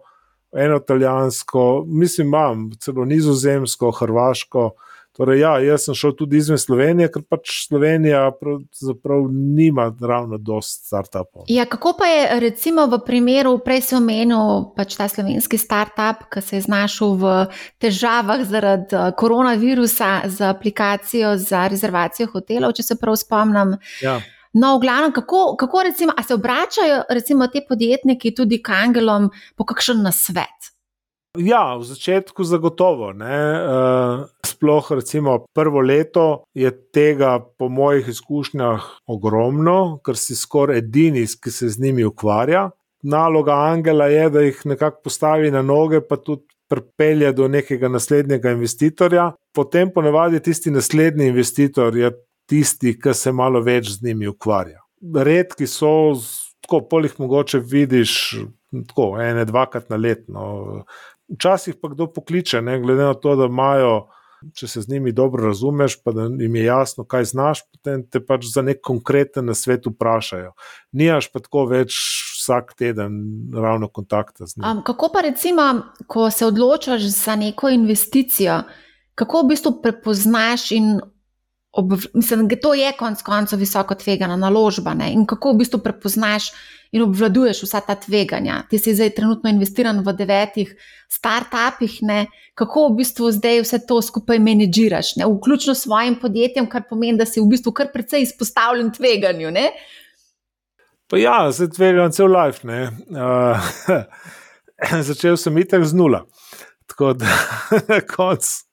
eno 0.51 0.77
italijansko, 0.77 1.83
mislim, 1.87 2.27
imam 2.27 2.69
celo 2.79 3.05
nizozemsko, 3.05 3.91
hrvaško. 3.91 4.71
Torej, 5.19 5.41
ja, 5.43 5.57
jaz 5.59 5.83
sem 5.83 5.95
šel 5.99 6.13
tudi 6.15 6.37
izven 6.39 6.57
Slovenije, 6.57 7.09
ker 7.11 7.25
pač 7.27 7.51
Slovenija 7.65 8.21
pravzaprav 8.39 9.25
nima 9.31 9.89
ravno 9.99 10.37
dosti 10.39 10.87
startupov. 10.87 11.43
Ja, 11.51 11.65
kako 11.67 11.91
pa 11.99 12.07
je 12.07 12.39
recimo 12.39 12.85
v 12.87 13.01
primeru, 13.03 13.57
prej 13.65 13.81
sem 13.89 13.99
omenil 13.99 14.69
pač 14.77 14.95
ta 14.95 15.09
slovenski 15.11 15.59
startup, 15.59 16.23
ki 16.31 16.39
se 16.39 16.55
je 16.55 16.63
znašel 16.69 17.19
v 17.19 17.35
težavah 17.83 18.45
zaradi 18.47 18.95
eh, 18.95 19.11
koronavirusa 19.19 20.13
z 20.31 20.53
aplikacijo 20.53 21.35
za 21.35 21.67
rezervacijo 21.67 22.31
hotelov, 22.31 22.77
če 22.79 22.87
se 22.87 22.99
prav 23.03 23.19
spomnim. 23.19 23.75
Ja. 23.99 24.21
No, 24.55 24.77
v 24.79 24.87
glavnem, 24.87 25.11
kako, 25.11 25.57
kako 25.59 25.83
recimo, 25.91 26.15
se 26.23 26.33
obračajo 26.33 27.03
recimo, 27.11 27.51
te 27.51 27.59
podjetniki 27.67 28.31
tudi 28.35 28.63
k 28.63 28.71
angelom 28.87 29.33
po 29.59 29.67
kakšen 29.67 29.99
nasvet? 29.99 30.78
Ja, 31.39 31.77
v 31.79 31.87
začetku 31.87 32.43
zagotovo. 32.43 33.13
Uh, 33.15 34.27
sploh, 34.43 34.91
recimo, 34.91 35.45
prvo 35.55 35.79
leto 35.79 36.43
je 36.53 36.67
tega, 36.91 37.39
po 37.39 37.69
mojih 37.71 38.09
izkušnjah, 38.11 39.07
ogromno, 39.07 40.01
ker 40.03 40.19
si 40.19 40.35
skoraj 40.35 40.83
edini, 40.83 41.23
ki 41.23 41.51
se 41.51 41.69
z 41.71 41.79
njimi 41.79 42.03
ukvarja. 42.03 42.69
Naloga 43.07 43.55
Angela 43.71 44.09
je, 44.11 44.29
da 44.29 44.41
jih 44.43 44.59
nekako 44.65 45.01
postavi 45.07 45.51
na 45.51 45.61
noge, 45.61 46.01
pa 46.03 46.17
tudi 46.19 46.43
pripelje 46.69 47.31
do 47.33 47.47
nekega 47.47 47.87
naslednjega 47.87 48.51
investitorja. 48.51 49.31
Potem, 49.55 49.93
ponavadi, 49.95 50.41
tisti 50.43 50.71
naslednji 50.71 51.31
investitor 51.31 51.95
je 51.97 52.11
tisti, 52.49 52.97
ki 52.99 53.13
se 53.15 53.31
malo 53.31 53.61
več 53.63 53.93
z 53.95 54.09
njimi 54.09 54.27
ukvarja. 54.27 54.83
Redki 55.15 55.67
so, 55.67 56.13
tako 56.65 56.81
polih 56.91 57.15
mogoče 57.19 57.61
vidiš, 57.63 58.35
tako 58.91 59.13
ene, 59.23 59.45
dvakrat 59.47 59.89
na 59.89 59.97
letno. 59.97 60.83
Včasih 61.35 61.75
pa 61.81 61.91
kdo 61.91 62.07
pokliče, 62.13 62.61
ne, 62.61 62.79
glede 62.79 63.03
na 63.03 63.13
to, 63.13 63.35
da 63.35 63.45
imajo, 63.45 64.07
če 64.55 64.67
se 64.67 64.81
z 64.81 64.89
njimi 64.89 65.11
dobro 65.11 65.45
razumeš, 65.45 65.99
pa 66.03 66.11
da 66.15 66.25
jim 66.39 66.55
je 66.55 66.63
jasno, 66.63 67.03
kaj 67.05 67.27
znaš, 67.33 67.61
potem 67.71 68.05
te 68.07 68.21
pač 68.25 68.47
za 68.49 68.63
nek 68.65 68.81
konkreten 68.83 69.45
na 69.45 69.53
svet 69.53 69.85
vprašajo. 69.85 70.53
Nijaš 70.91 71.29
pa 71.33 71.43
tako 71.43 71.65
več 71.69 71.97
vsak 72.39 72.73
teden 72.79 73.19
ravno 73.53 73.87
kontakta 73.87 74.47
z 74.47 74.57
njimi. 74.57 74.71
Um, 74.71 74.83
kako 74.83 75.11
pa 75.13 75.21
recimo, 75.21 75.69
ko 76.07 76.29
se 76.31 76.45
odločaš 76.45 77.05
za 77.13 77.35
neko 77.35 77.69
investicijo, 77.69 78.61
kako 79.15 79.43
v 79.43 79.53
bistvu 79.53 79.75
prepoznaš 79.83 80.71
in 80.71 80.99
ob, 81.79 81.93
mislim, 82.13 82.47
da 82.47 82.57
to 82.59 82.73
je 82.77 82.91
konec 82.99 83.21
koncev 83.23 83.59
visoko 83.59 83.95
tvegana 83.95 84.35
naložba 84.35 84.93
ne? 84.93 85.11
in 85.13 85.25
kako 85.25 85.53
v 85.53 85.63
bistvu 85.63 85.79
prepoznaš 85.83 86.51
in 86.91 87.03
obvladuješ 87.05 87.63
vsa 87.63 87.81
ta 87.85 87.95
tveganja. 87.95 88.63
Ti 88.69 88.79
si 88.81 88.95
zdaj 88.97 89.13
trenutno 89.17 89.49
investiran 89.49 90.01
v 90.05 90.13
devetih 90.17 90.73
startupih, 91.09 91.99
ne? 92.01 92.25
kako 92.57 92.89
v 92.89 92.99
bistvu 93.01 93.31
zdaj 93.37 93.63
vse 93.63 93.81
to 93.87 94.01
skupaj 94.01 94.41
menedžiraš, 94.43 95.15
ne? 95.21 95.29
vključno 95.29 95.75
s 95.75 95.85
svojim 95.87 96.19
podjetjem, 96.21 96.69
kar 96.69 96.87
pomeni, 96.89 97.17
da 97.17 97.25
si 97.29 97.41
v 97.41 97.47
bistvu 97.53 97.73
kar 97.73 97.93
precej 97.93 98.27
izpostavljen 98.27 98.91
tveganju. 98.93 99.51
Ne? 99.55 99.69
Pa 101.09 101.17
ja, 101.17 101.37
zdaj 101.51 101.73
tvegam 101.77 102.11
cel 102.13 102.29
life. 102.29 102.61
Uh, 103.09 103.69
začel 105.09 105.37
sem 105.37 105.57
itek 105.57 105.85
z 105.85 105.97
nula. 105.97 106.25
Tako 106.89 107.13
da 107.13 107.37
na 107.89 108.01
koncu. 108.01 108.68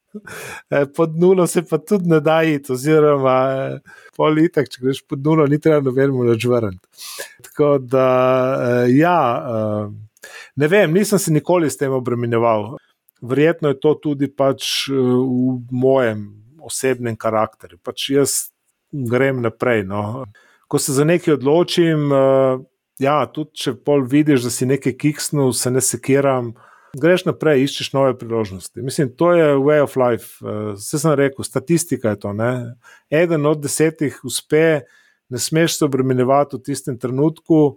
Pod 0.97 1.17
nulo 1.19 1.47
se 1.47 1.63
pa 1.63 1.79
tudi 1.79 2.09
ne 2.09 2.21
da 2.21 2.43
iti, 2.43 2.73
oziroma 2.73 3.37
eh, 3.53 3.79
politik, 4.17 4.71
če 4.73 4.83
greš 4.83 5.03
pod 5.09 5.25
nulo, 5.25 5.47
ni 5.47 5.59
treba 5.63 5.81
nobenemu 5.85 6.27
več 6.31 6.47
vrniti. 6.51 7.05
Tako 7.49 7.77
da, 7.83 8.09
eh, 8.57 8.91
ja, 8.97 9.21
ne 10.57 10.69
vem, 10.69 10.93
nisem 10.93 11.19
se 11.23 11.33
nikoli 11.33 11.71
s 11.71 11.81
tem 11.81 11.93
obremenjeval. 11.93 12.77
Verjetno 13.27 13.73
je 13.73 13.81
to 13.81 13.95
tudi 14.03 14.29
pač 14.29 14.89
v 14.91 15.57
mojem 15.73 16.27
osebnem 16.61 17.17
karakterju. 17.17 17.79
Pač 17.83 18.11
jaz 18.13 18.35
grem 18.93 19.41
naprej. 19.43 19.87
No. 19.89 20.27
Ko 20.69 20.79
se 20.83 20.93
za 20.93 21.07
nekaj 21.07 21.39
odločim, 21.39 22.11
ja, 23.03 23.17
tudi 23.33 23.63
če 23.63 23.75
pol 23.87 24.05
vidiš, 24.09 24.47
da 24.47 24.53
si 24.53 24.69
nekaj 24.69 24.97
kiksnil, 25.01 25.53
se 25.57 25.71
ne 25.71 25.83
sekiram 25.85 26.53
greš 27.01 27.27
naprej, 27.27 27.65
iščeš 27.67 27.93
nove 27.95 28.15
priložnosti. 28.19 28.83
Mislim, 28.83 29.11
to 29.17 29.33
je 29.33 29.57
way 29.57 29.83
of 29.83 29.97
life. 29.97 30.39
Vse 30.75 30.97
eh, 30.97 31.01
sem 31.01 31.17
rekel, 31.19 31.45
statistika 31.45 32.15
je 32.15 32.21
to. 32.21 32.33
Ne? 32.33 32.53
Eden 33.11 33.47
od 33.47 33.63
desetih 33.63 34.21
uspe, 34.25 34.81
ne 35.29 35.39
smeš 35.39 35.79
se 35.79 35.85
obremenjevati 35.85 36.57
v 36.57 36.65
tistem 36.67 36.99
trenutku. 36.99 37.77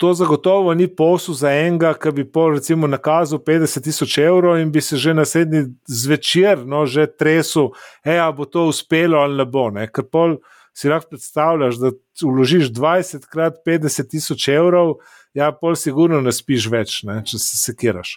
To 0.00 0.14
zagotovo 0.16 0.72
ni 0.74 0.86
posel 0.88 1.34
za 1.36 1.50
enega, 1.52 1.92
ki 1.92 2.12
bi 2.16 2.24
pol, 2.24 2.54
recimo, 2.56 2.88
nakazal 2.88 3.40
50 3.44 3.84
tisoč 3.84 4.16
evrov 4.22 4.56
in 4.60 4.72
bi 4.72 4.80
se 4.80 4.96
že 4.96 5.12
naslednji 5.14 5.66
zvečer, 5.88 6.64
no, 6.64 6.86
že 6.86 7.04
tresel, 7.06 7.72
hej, 8.04 8.20
bo 8.36 8.48
to 8.48 8.64
uspelo 8.70 9.20
ali 9.20 9.36
ne 9.36 9.44
bo. 9.44 9.68
Ne? 9.70 9.88
Ker 9.92 10.08
pol 10.08 10.38
si 10.72 10.88
lahko 10.88 11.12
predstavljaš, 11.12 11.80
da 11.80 11.92
vložiš 12.22 12.72
20 12.72 13.28
krat 13.28 13.60
50 13.66 14.08
tisoč 14.08 14.48
evrov, 14.48 15.00
ja, 15.34 15.50
pol 15.52 15.76
sigurno 15.76 16.20
ne 16.24 16.32
spiš 16.32 16.68
več, 16.72 17.02
ne, 17.04 17.20
če 17.26 17.38
se 17.38 17.60
sekiraš. 17.60 18.16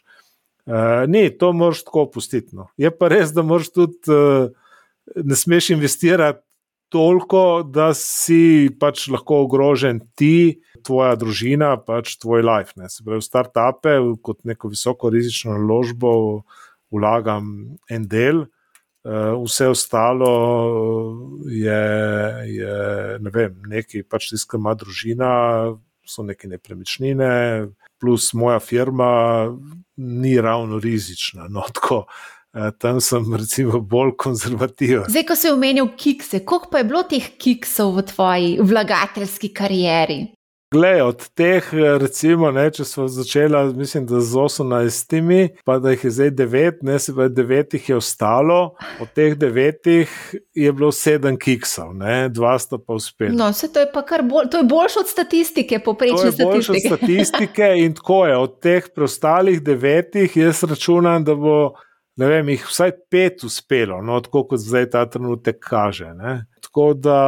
Uh, 0.66 1.04
ni, 1.12 1.28
to 1.38 1.52
moraš 1.54 1.84
tako 1.84 2.06
opustiti. 2.08 2.56
No. 2.56 2.70
Je 2.80 2.92
pa 2.92 3.10
res, 3.12 3.34
da 3.36 3.44
moraš 3.44 3.74
tudi 3.76 4.12
uh, 4.12 4.48
ne 5.16 5.36
smeš 5.36 5.74
investirati 5.76 6.44
toliko, 6.94 7.64
da 7.66 7.90
si 7.98 8.70
pač 8.80 9.08
lahko 9.12 9.42
ogrožen 9.48 10.00
ti, 10.16 10.62
tvoja 10.86 11.18
družina, 11.20 11.74
pač 11.82 12.16
tvoj 12.22 12.46
life. 12.46 12.78
Ne. 12.78 12.88
Se 12.92 13.04
pravi, 13.04 13.24
v 13.24 13.28
start-upe, 13.28 13.96
kot 14.24 14.44
neko 14.48 14.72
visoko 14.72 15.12
rizično 15.14 15.58
naložbo, 15.58 16.44
vlagam 16.94 17.78
en 17.92 18.08
del. 18.08 18.46
Uh, 19.04 19.34
vse 19.44 19.68
ostalo 19.68 20.30
je, 21.52 21.82
je 22.48 22.76
ne 23.20 23.32
vem, 23.36 23.58
nekaj, 23.68 24.06
pač 24.08 24.30
tiskam, 24.32 24.64
ima 24.64 24.78
družina, 24.80 25.32
so 26.08 26.24
neke 26.24 26.48
nepremičnine, 26.48 27.34
plus 28.04 28.34
moja 28.34 28.60
firma 28.60 29.48
ni 29.96 30.42
ravno 30.42 30.80
rizična. 30.80 31.48
No, 31.50 31.64
tako, 31.74 32.06
eh, 32.54 32.72
tam 32.78 33.02
sem 33.02 33.36
recimo 33.36 33.80
bolj 33.80 34.12
konzervativen. 34.18 35.06
Zdaj, 35.08 35.24
ko 35.30 35.36
si 35.40 35.52
omenil 35.52 35.88
kikse, 35.98 36.44
koliko 36.46 36.68
pa 36.72 36.82
je 36.82 36.90
bilo 36.90 37.04
teh 37.08 37.30
kiksov 37.40 37.96
v 37.96 38.04
tvoji 38.12 38.58
vlagateljski 38.60 39.54
karieri? 39.56 40.26
Glej, 40.74 41.02
od 41.02 41.28
teh, 41.38 41.68
recimo, 42.02 42.50
ne, 42.52 42.64
če 42.74 42.86
smo 42.88 43.04
začeli, 43.12 43.60
mislim, 43.78 44.08
da 44.10 44.18
z 44.26 44.40
18, 44.42 45.60
pa 45.66 45.76
da 45.80 45.92
jih 45.94 46.06
je 46.08 46.12
zdaj 46.16 46.32
9, 46.40 46.80
ne 46.88 46.96
se 47.00 47.14
pravi, 47.14 47.30
9 47.38 47.76
jih 47.78 47.90
je 47.90 47.98
ostalo, 48.00 48.58
od 49.04 49.12
teh 49.14 49.36
9 49.38 49.90
je 50.58 50.72
bilo 50.74 50.90
7 50.90 51.38
kiksov, 51.38 51.92
ne, 51.94 52.26
2 52.34 52.54
sta 52.58 52.80
pa 52.82 52.98
uspeli. 52.98 53.36
No, 53.38 53.52
se 53.54 53.70
to 53.74 53.84
je 53.84 53.90
pa 53.94 54.02
kar 54.02 54.24
bolj, 54.26 54.50
to 54.50 54.64
je 54.64 54.68
boljše 54.72 55.04
od 55.04 55.12
statistike, 55.12 55.80
poprečne 55.80 56.32
statistike. 56.32 56.50
Boljše 56.50 56.72
od 56.72 56.82
statistike 56.90 57.70
in 57.84 57.94
tako 57.94 58.24
je, 58.32 58.38
od 58.38 58.56
teh 58.66 58.88
preostalih 58.96 59.62
9 59.62 60.40
jaz 60.42 60.64
računam, 60.64 61.22
da 61.24 61.36
bo, 61.36 61.60
ne 62.18 62.32
vem, 62.34 62.50
jih 62.56 62.66
vsaj 62.72 62.96
5 63.14 63.46
uspelo, 63.46 64.02
no, 64.02 64.18
tako 64.26 64.48
kot 64.50 64.66
zdaj 64.66 64.90
ta 64.98 65.06
trenutek 65.06 65.62
kaže. 65.62 66.16
Ne. 66.18 66.40
Tako 66.66 66.94
da 66.98 67.20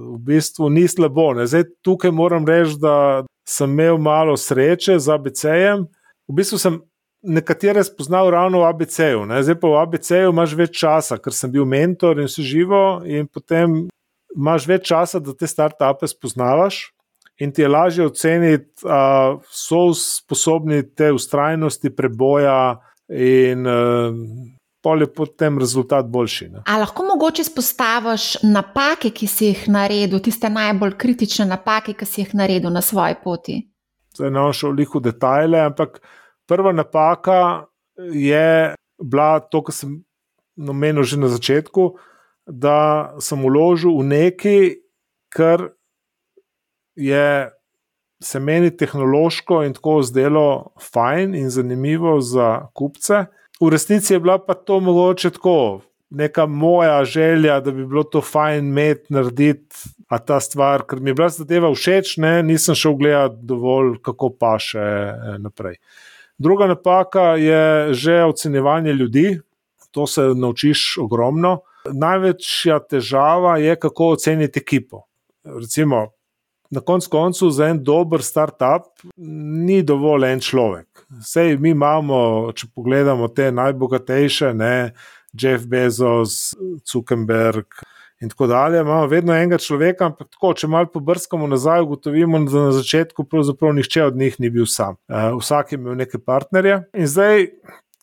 v 0.00 0.18
bistvu 0.18 0.68
ni 0.70 0.88
slabo. 0.88 1.32
Zdaj, 1.46 1.64
tukaj 1.82 2.12
moram 2.12 2.46
reči, 2.46 2.76
da 2.80 3.24
sem 3.48 3.70
imel 3.70 3.98
malo 3.98 4.36
sreče 4.36 4.98
z 4.98 5.12
ABC-jem. 5.12 5.86
V 6.28 6.34
bistvu 6.36 6.58
sem 6.58 6.80
nekatere 7.22 7.84
spoznal 7.84 8.30
ravno 8.30 8.60
v 8.60 8.68
ABC-ju. 8.70 9.24
Zdaj 9.42 9.60
pa 9.60 9.68
v 9.68 9.78
ABC-ju 9.82 10.32
imaš 10.32 10.56
več 10.58 10.76
časa, 10.80 11.18
ker 11.18 11.32
sem 11.32 11.52
bil 11.52 11.64
mentor 11.68 12.20
in 12.20 12.28
vse 12.28 12.44
živo, 12.44 13.00
in 13.06 13.28
potem 13.30 13.86
imaš 14.36 14.68
več 14.68 14.90
časa, 14.90 15.22
da 15.22 15.32
te 15.32 15.48
start-upe 15.48 16.08
spoznavaš. 16.10 16.90
In 17.40 17.50
ti 17.52 17.60
je 17.60 17.68
lažje 17.68 18.06
oceniti, 18.08 18.70
da 18.80 19.36
so 19.52 19.90
sposobni 19.92 20.80
te 20.96 21.10
ustrajnosti, 21.12 21.92
preboja 21.92 22.78
in 23.12 23.68
pol 24.86 25.02
je 25.02 25.08
potem 25.10 25.58
rezultat 25.58 26.06
boljši. 26.06 26.48
Ne? 26.52 26.60
A 26.70 26.78
lahko 26.78 27.02
mogoče 27.08 27.42
izpostaviš 27.42 28.26
napake, 28.46 29.10
ki 29.10 29.26
si 29.26 29.48
jih 29.50 29.64
naredil, 29.74 30.20
tiste 30.22 30.46
najbolj 30.52 30.94
kritične 31.00 31.48
napake, 31.50 31.96
ki 31.98 32.06
si 32.06 32.22
jih 32.22 32.36
naredil 32.38 32.70
na 32.70 32.82
svoji 32.86 33.18
poti? 33.24 33.56
Zdaj 34.14 34.30
ne 34.30 34.44
bom 34.44 34.54
šel 34.54 34.78
v 34.78 35.02
detajle, 35.08 35.64
ampak 35.72 35.98
prva 36.46 36.70
napaka 36.72 37.66
je 37.98 38.76
bila 39.02 39.40
to, 39.40 39.64
kar 39.66 39.74
sem 39.74 39.98
omenil 40.56 41.02
že 41.02 41.18
na 41.18 41.28
začetku, 41.34 41.96
da 42.46 43.16
sem 43.18 43.42
uložil 43.42 43.98
v 43.98 44.06
nekaj, 44.06 44.62
kar 45.34 45.72
je. 46.94 47.50
Se 48.16 48.40
meni 48.40 48.70
tehnološko 48.72 49.58
in 49.66 49.74
tako 49.76 49.98
zdelo 50.00 50.72
fajn 50.80 51.34
in 51.36 51.50
zanimivo 51.52 52.14
za 52.24 52.64
kupce, 52.72 53.26
v 53.60 53.68
resnici 53.72 54.12
je 54.12 54.20
bila 54.20 54.38
pa 54.38 54.54
to 54.54 54.80
mogoče 54.80 55.30
tako, 55.30 55.80
neka 56.10 56.46
moja 56.46 57.04
želja, 57.04 57.60
da 57.60 57.70
bi 57.70 57.86
bilo 57.86 58.02
to 58.02 58.20
fajn 58.20 58.68
imeti, 58.68 59.06
narediti, 59.08 59.76
a 60.08 60.18
ta 60.18 60.40
stvar, 60.40 60.84
ker 60.86 61.00
mi 61.00 61.10
je 61.10 61.14
bila 61.14 61.28
zadeva 61.28 61.72
všeč, 61.74 62.16
ne, 62.22 62.42
nisem 62.42 62.74
šel 62.74 62.94
gledati 62.94 63.42
dovolj, 63.42 63.96
kako 64.04 64.30
pa 64.38 64.54
še 64.62 64.84
eh, 64.84 65.38
naprej. 65.42 65.80
Druga 66.38 66.66
napaka 66.68 67.34
je 67.40 67.94
že 67.94 68.22
ocenjevanje 68.24 68.92
ljudi, 68.92 69.40
to 69.90 70.06
se 70.06 70.20
naučiš 70.36 70.98
ogromno. 71.00 71.60
Največja 71.92 72.78
težava 72.90 73.56
je, 73.58 73.76
kako 73.80 74.12
oceniti 74.18 74.60
ekipo. 74.60 75.06
Recimo, 75.44 76.10
na 76.70 76.80
koncu 76.80 77.10
koncev 77.10 77.50
za 77.50 77.68
en 77.70 77.82
dober 77.84 78.22
start-up 78.22 79.04
ni 79.16 79.82
dovolj 79.82 80.30
en 80.32 80.40
človek. 80.40 81.04
Sej 81.22 81.56
mi 81.62 81.70
imamo, 81.70 82.52
če 82.56 82.68
pogledamo 82.74 83.28
te 83.28 83.50
najbogatejše, 83.52 84.54
ne, 84.54 84.92
Jeff 85.36 85.66
Bezos, 85.66 86.56
Zuckerberg 86.86 87.66
in 88.20 88.30
tako 88.32 88.46
dalje, 88.46 88.80
imamo 88.80 89.06
vedno 89.06 89.34
enega 89.36 89.58
človeka, 89.60 90.06
ampak 90.06 90.30
tako, 90.32 90.54
če 90.56 90.68
malo 90.72 90.88
pobrskamo 90.92 91.46
nazaj, 91.46 91.82
ugotovimo, 91.84 92.40
da 92.48 92.68
na 92.70 92.72
začetku 92.72 93.26
pravzaprav 93.28 93.74
nihče 93.76 94.06
od 94.08 94.16
njih 94.16 94.38
ni 94.40 94.50
bil 94.50 94.66
sam. 94.66 94.96
Uh, 95.08 95.34
vsak 95.36 95.72
je 95.72 95.80
imel 95.80 95.98
neke 96.00 96.18
partnerje 96.18 96.80
in 96.96 97.06
zdaj. 97.06 97.50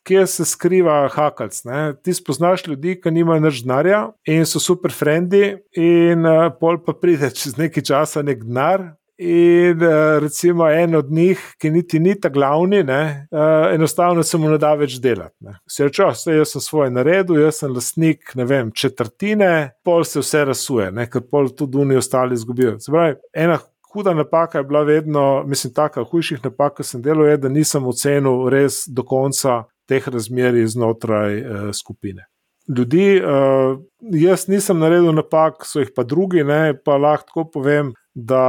Kje 0.04 0.28
se 0.28 0.46
skriva 0.46 1.08
hakalc. 1.12 1.62
Ti 2.04 2.13
spoznaš 2.13 2.68
ljudi, 2.68 2.98
ki 3.02 3.12
nimajo 3.12 3.46
nič 3.46 3.62
denarja 3.63 4.08
in 4.28 4.46
so 4.46 4.60
super 4.60 4.92
frendi, 4.92 5.56
in 5.80 6.26
uh, 6.28 6.50
pol 6.60 6.82
pa 6.84 6.94
pride 6.94 7.32
čez 7.32 7.58
nekaj 7.58 7.88
časa 7.92 8.24
nek 8.24 8.44
denar. 8.44 8.94
In 9.24 9.78
uh, 9.78 10.18
recimo 10.20 10.66
en 10.68 10.96
od 10.98 11.12
njih, 11.12 11.42
ki 11.62 11.70
niti 11.70 12.00
ni 12.00 12.16
ta 12.20 12.32
glavni, 12.34 12.82
ne, 12.84 13.28
uh, 13.32 13.70
enostavno 13.74 14.24
se 14.24 14.38
mu 14.38 14.50
ne 14.50 14.58
da 14.58 14.74
več 14.76 14.98
delati. 15.00 15.54
Se 15.70 15.86
reče, 15.86 16.08
vse 16.16 16.34
jaz 16.39 16.56
sem 16.56 16.63
svoje 16.66 16.92
naredil, 16.92 17.38
jaz 17.46 17.62
sem 17.62 17.72
lastnik 17.72 18.34
vem, 18.36 18.72
četrtine, 18.74 19.78
pol 19.86 20.04
se 20.04 20.20
vse 20.20 20.42
rasuje, 20.50 20.89
ne, 20.92 21.06
ker 21.08 21.22
pol 21.30 21.54
tudi 21.54 21.78
oni 21.86 22.02
ostali 22.02 22.34
izgubijo. 22.34 22.80
Se 22.82 22.92
pravi, 22.92 23.16
ena 23.38 23.60
huda 23.94 24.13
napaka 24.18 24.58
je 24.58 24.63
bila 24.63 24.82
vedno, 24.84 25.44
mislim, 25.48 25.74
taka 25.74 26.04
hujših 26.04 26.42
napak, 26.44 26.78
ki 26.78 26.84
sem 26.84 27.02
delal, 27.02 27.28
je, 27.30 27.38
da 27.38 27.54
nisem 27.54 27.86
ocenil 27.88 28.50
res 28.50 28.84
do 28.89 29.06
konca 29.06 29.62
teh 29.94 30.10
razmerij 30.10 30.66
znotraj 30.74 31.42
uh, 31.42 31.66
skupine. 31.74 32.26
Ljudi, 32.68 33.20
uh, 33.20 33.76
jaz 34.16 34.48
nisem 34.48 34.80
naredil 34.80 35.12
napak, 35.14 35.66
so 35.68 35.84
jih 35.84 35.92
pa 35.96 36.06
drugi, 36.08 36.46
ne, 36.48 36.74
pa 36.86 36.96
lahko 36.98 37.44
povem, 37.52 37.92
da 38.16 38.44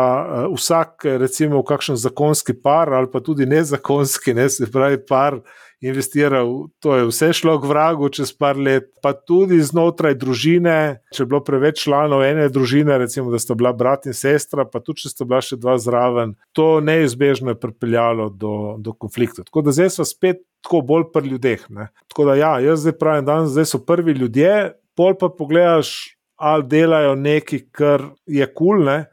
uh, 0.46 0.54
vsak, 0.54 1.06
recimo, 1.18 1.58
v 1.62 1.66
kakšen 1.72 1.98
zakonski 1.98 2.54
par 2.62 2.92
ali 2.94 3.10
pa 3.10 3.20
tudi 3.24 3.46
nezakonski, 3.50 4.36
ne, 4.38 4.46
se 4.48 4.70
pravi, 4.70 5.00
par 5.08 5.40
investiral, 5.84 6.68
to 6.80 6.96
je 6.96 7.06
vse 7.08 7.32
šlo 7.36 7.58
k 7.60 7.68
vragu 7.68 8.08
čez 8.08 8.32
par 8.32 8.56
let, 8.56 8.88
pa 9.02 9.12
tudi 9.12 9.60
znotraj 9.62 10.16
družine, 10.20 10.76
če 11.12 11.22
je 11.24 11.28
bilo 11.28 11.42
preveč 11.44 11.82
članov 11.84 12.24
ene 12.24 12.46
družine, 12.52 12.96
recimo, 13.00 13.32
da 13.32 13.40
sta 13.42 13.56
bila 13.58 13.74
brat 13.76 14.08
in 14.08 14.16
sestra, 14.16 14.64
pa 14.64 14.80
tudi 14.80 15.04
če 15.04 15.12
sta 15.12 15.28
bila 15.28 15.42
še 15.44 15.58
dva 15.60 15.76
zraven, 15.82 16.36
to 16.56 16.78
neizbežno 16.84 17.52
je 17.54 17.60
pripeljalo 17.60 18.30
do, 18.32 18.54
do 18.80 18.96
konflikta. 18.96 19.44
Tako 19.44 19.66
da 19.66 19.76
zdaj 19.76 19.94
smo 19.98 20.08
spet 20.08 20.44
tako 20.64 20.80
bolj 20.86 21.10
pri 21.12 21.34
ljudeh. 21.34 21.66
Ne. 21.68 21.90
Tako 22.08 22.30
da 22.30 22.38
ja, 22.40 22.54
jaz 22.64 22.86
zdaj 22.86 22.98
pravim, 23.00 23.28
da 23.28 23.42
zdaj 23.44 23.68
so 23.74 23.82
prvi 23.84 24.16
ljudje, 24.16 24.54
pol 24.96 25.18
pa 25.20 25.28
pogledaš, 25.28 26.14
ali 26.40 26.64
delajo 26.66 27.12
nekaj, 27.20 27.66
kar 27.72 28.08
je 28.26 28.46
kul. 28.48 28.88
Cool, 28.88 29.04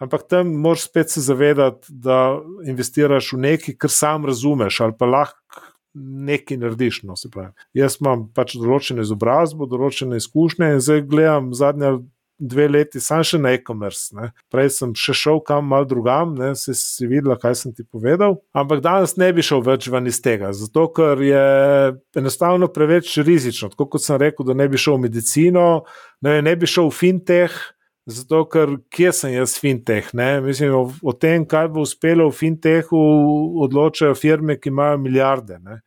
Ampak 0.00 0.22
tam 0.32 0.48
moraš 0.64 0.86
spet 0.88 1.10
se 1.12 1.20
zavedati, 1.20 1.92
da 1.92 2.38
investiraš 2.64 3.34
v 3.34 3.38
nekaj, 3.44 3.74
kar 3.76 3.92
sam 3.92 4.24
razumeš, 4.24 4.80
ali 4.80 4.94
pa 4.96 5.04
lahko 5.06 5.66
nekaj 5.94 6.60
narediš. 6.60 7.02
No, 7.08 7.16
Jaz 7.74 7.98
imam 8.00 8.28
pač 8.34 8.56
določene 8.58 9.04
izobrazbe, 9.06 9.68
določene 9.70 10.20
izkušnje 10.20 10.74
in 10.76 10.82
zdaj 10.84 11.06
gledam 11.10 11.52
zadnje 11.56 11.98
dve 12.40 12.66
leti, 12.70 13.00
sam 13.04 13.20
še 13.26 13.38
na 13.40 13.52
e-commerce. 13.54 14.14
Ne. 14.16 14.30
Prej 14.52 14.72
sem 14.78 14.94
še 14.96 15.14
šel 15.16 15.42
kam 15.46 15.68
mal 15.70 15.84
drugam, 15.88 16.32
ne, 16.38 16.54
si, 16.58 16.72
si 16.78 17.08
videla, 17.08 17.36
kaj 17.40 17.58
sem 17.60 17.74
ti 17.76 17.84
povedal. 17.84 18.38
Ampak 18.56 18.80
danes 18.84 19.14
ne 19.20 19.28
bi 19.36 19.44
šel 19.44 19.62
več 19.66 19.90
ven 19.92 20.08
iz 20.08 20.22
tega, 20.24 20.54
zato 20.56 20.86
ker 20.96 21.20
je 21.20 21.44
enostavno 22.16 22.70
preveč 22.72 23.12
rizično. 23.20 23.70
Tako 23.74 23.90
kot 23.94 24.06
sem 24.06 24.20
rekel, 24.20 24.48
da 24.48 24.56
ne 24.56 24.70
bi 24.72 24.80
šel 24.80 24.96
v 24.96 25.04
medicino, 25.08 25.66
ne, 26.24 26.40
ne 26.44 26.56
bi 26.56 26.70
šel 26.70 26.88
v 26.88 26.96
fintech. 26.96 27.60
Zato, 28.10 28.42
ker 28.50 28.74
kje 28.90 29.12
sem 29.14 29.34
jaz, 29.36 29.54
fintech? 29.60 30.10
Mislim, 30.44 30.74
o, 30.74 30.84
o 31.02 31.14
tem, 31.14 31.44
kaj 31.46 31.68
bo 31.74 31.84
uspelo 31.86 32.26
v 32.30 32.36
fintechu, 32.36 33.00
odločajo 33.64 34.16
firme, 34.18 34.58
ki 34.58 34.72
imajo 34.72 34.98
milijarde. 34.98 35.60
Ne? 35.62 35.80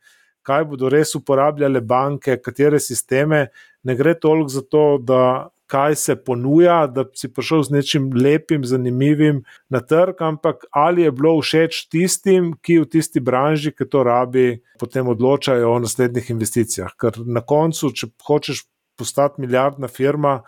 Kaj 0.44 0.64
bodo 0.70 0.88
res 0.92 1.14
uporabljale 1.18 1.80
banke, 1.84 2.38
katere 2.40 2.80
sisteme. 2.80 3.48
Ne 3.84 3.96
gre 3.96 4.14
toliko 4.16 4.52
za 4.52 4.64
to, 4.64 4.86
da 5.00 5.20
kaj 5.66 5.94
se 5.96 6.16
ponuja, 6.16 6.86
da 6.86 7.04
si 7.16 7.30
prišel 7.32 7.62
z 7.68 7.74
nečim 7.74 8.10
lepim, 8.14 8.64
zanimivim 8.64 9.42
na 9.72 9.80
trg, 9.80 10.20
ampak 10.22 10.66
ali 10.70 11.02
je 11.02 11.12
bilo 11.12 11.38
všeč 11.40 11.86
tistim, 11.92 12.52
ki 12.62 12.78
v 12.82 12.90
tisti 12.92 13.20
branži, 13.20 13.72
ki 13.72 13.88
to 13.90 14.04
rabi, 14.04 14.60
potem 14.80 15.08
odločajo 15.08 15.72
o 15.72 15.80
naslednjih 15.82 16.30
investicijah. 16.36 16.92
Ker 17.00 17.18
na 17.24 17.40
koncu, 17.40 17.90
če 17.90 18.12
hočeš 18.26 18.66
postati 19.00 19.42
milijardna 19.42 19.88
firma, 19.88 20.42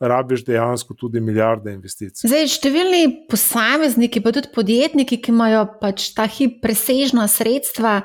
rabiš 0.00 0.44
dejansko 0.44 0.94
tudi 0.94 1.20
milijarde 1.20 1.72
investicij. 1.72 2.28
Zdaj, 2.28 2.48
številni 2.58 3.02
posamezniki, 3.30 4.20
pa 4.20 4.32
tudi 4.36 4.52
podjetniki, 4.54 5.20
ki 5.22 5.32
imajo 5.32 5.64
pač 5.80 6.10
ta 6.16 6.26
hip 6.28 6.60
presežna 6.64 7.28
sredstva, 7.30 8.02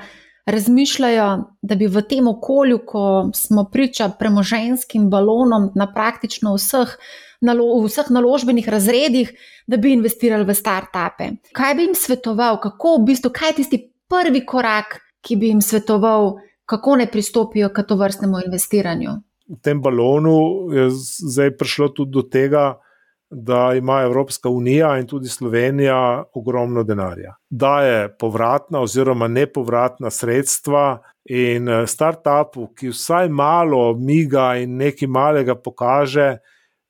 razmišljajo, 0.52 1.28
da 1.62 1.76
bi 1.76 1.88
v 1.92 2.02
tem 2.08 2.28
okolju, 2.28 2.80
ko 2.88 3.04
smo 3.36 3.68
priča 3.72 4.10
premoženskim 4.20 5.10
balonom 5.10 5.70
na 5.76 5.90
praktično 5.94 6.56
vseh. 6.58 6.96
V 7.42 7.88
vseh 7.88 8.12
naložbenih 8.14 8.68
razredih, 8.70 9.32
da 9.66 9.80
bi 9.82 9.96
investirali 9.96 10.46
v 10.46 10.54
start-upe. 10.54 11.32
Kaj 11.58 11.74
bi 11.74 11.88
jim 11.88 11.96
svetoval, 11.98 12.60
kako 12.62 13.00
v 13.00 13.08
bistvu, 13.08 13.32
kaj 13.34 13.50
je 13.50 13.56
tisti 13.58 13.80
prvi 14.06 14.44
korak, 14.46 15.00
ki 15.26 15.40
bi 15.42 15.50
jim 15.50 15.64
svetoval, 15.66 16.36
kako 16.70 17.00
ne 17.02 17.08
pristopijo 17.10 17.72
k 17.74 17.82
to 17.82 17.98
vrstnemu 17.98 18.44
investiranju? 18.46 19.16
V 19.52 19.60
tem 19.62 19.82
balonu 19.82 20.72
je 20.72 20.88
zdaj 21.32 21.58
prišlo 21.58 21.92
tudi 21.96 22.12
do 22.12 22.24
tega, 22.24 22.80
da 23.32 23.74
ima 23.74 24.02
Evropska 24.02 24.50
unija 24.50 24.98
in 25.00 25.08
tudi 25.08 25.28
Slovenija 25.28 26.24
ogromno 26.34 26.84
denarja. 26.84 27.36
Da 27.50 27.82
je 27.82 28.18
povratna 28.20 28.80
oziroma 28.80 29.28
nepovratna 29.28 30.10
sredstva 30.10 31.00
in 31.26 31.70
eh, 31.70 31.88
start-upu, 31.88 32.74
ki 32.76 32.92
vsaj 32.92 33.30
malo 33.30 33.94
miga 33.96 34.56
in 34.60 34.76
nekaj 34.78 35.08
malega 35.08 35.56
pokaže, 35.56 36.38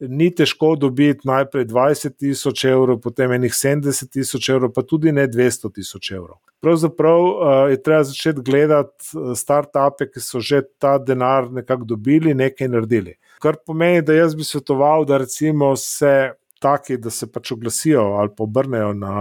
ni 0.07 0.31
težko 0.35 0.75
dobiti 0.75 1.27
najprej 1.27 1.65
20 1.69 2.17
tisoč 2.17 2.65
evrov, 2.65 2.99
potem 3.03 3.31
enih 3.37 3.53
70 3.53 4.09
tisoč 4.11 4.49
evrov, 4.49 4.73
pa 4.73 4.81
tudi 4.81 5.11
ne 5.11 5.27
200 5.27 5.71
tisoč 5.75 6.11
evrov. 6.11 6.39
Pravzaprav 6.61 7.21
uh, 7.21 7.69
je 7.69 7.77
treba 7.81 8.03
začeti 8.05 8.41
gledati 8.45 9.07
eh, 9.17 9.31
start-upe, 9.35 10.11
ki 10.13 10.21
so 10.21 10.39
že 10.39 10.61
ta 10.77 10.97
denar 11.01 11.49
nekako 11.51 11.87
dobili, 11.93 12.35
nekaj 12.37 12.69
naredili. 12.69 13.15
Kar 13.41 13.57
pomeni, 13.65 14.03
da 14.05 14.13
jaz 14.13 14.35
bi 14.37 14.45
svetoval, 14.45 15.05
da 15.05 15.17
recimo 15.17 15.75
se 15.75 16.33
taki, 16.61 16.97
da 16.97 17.09
se 17.09 17.27
pač 17.31 17.51
oglasijo 17.51 18.01
ali 18.21 18.29
pa 18.37 18.43
obrnejo 18.43 18.93
na, 18.93 19.15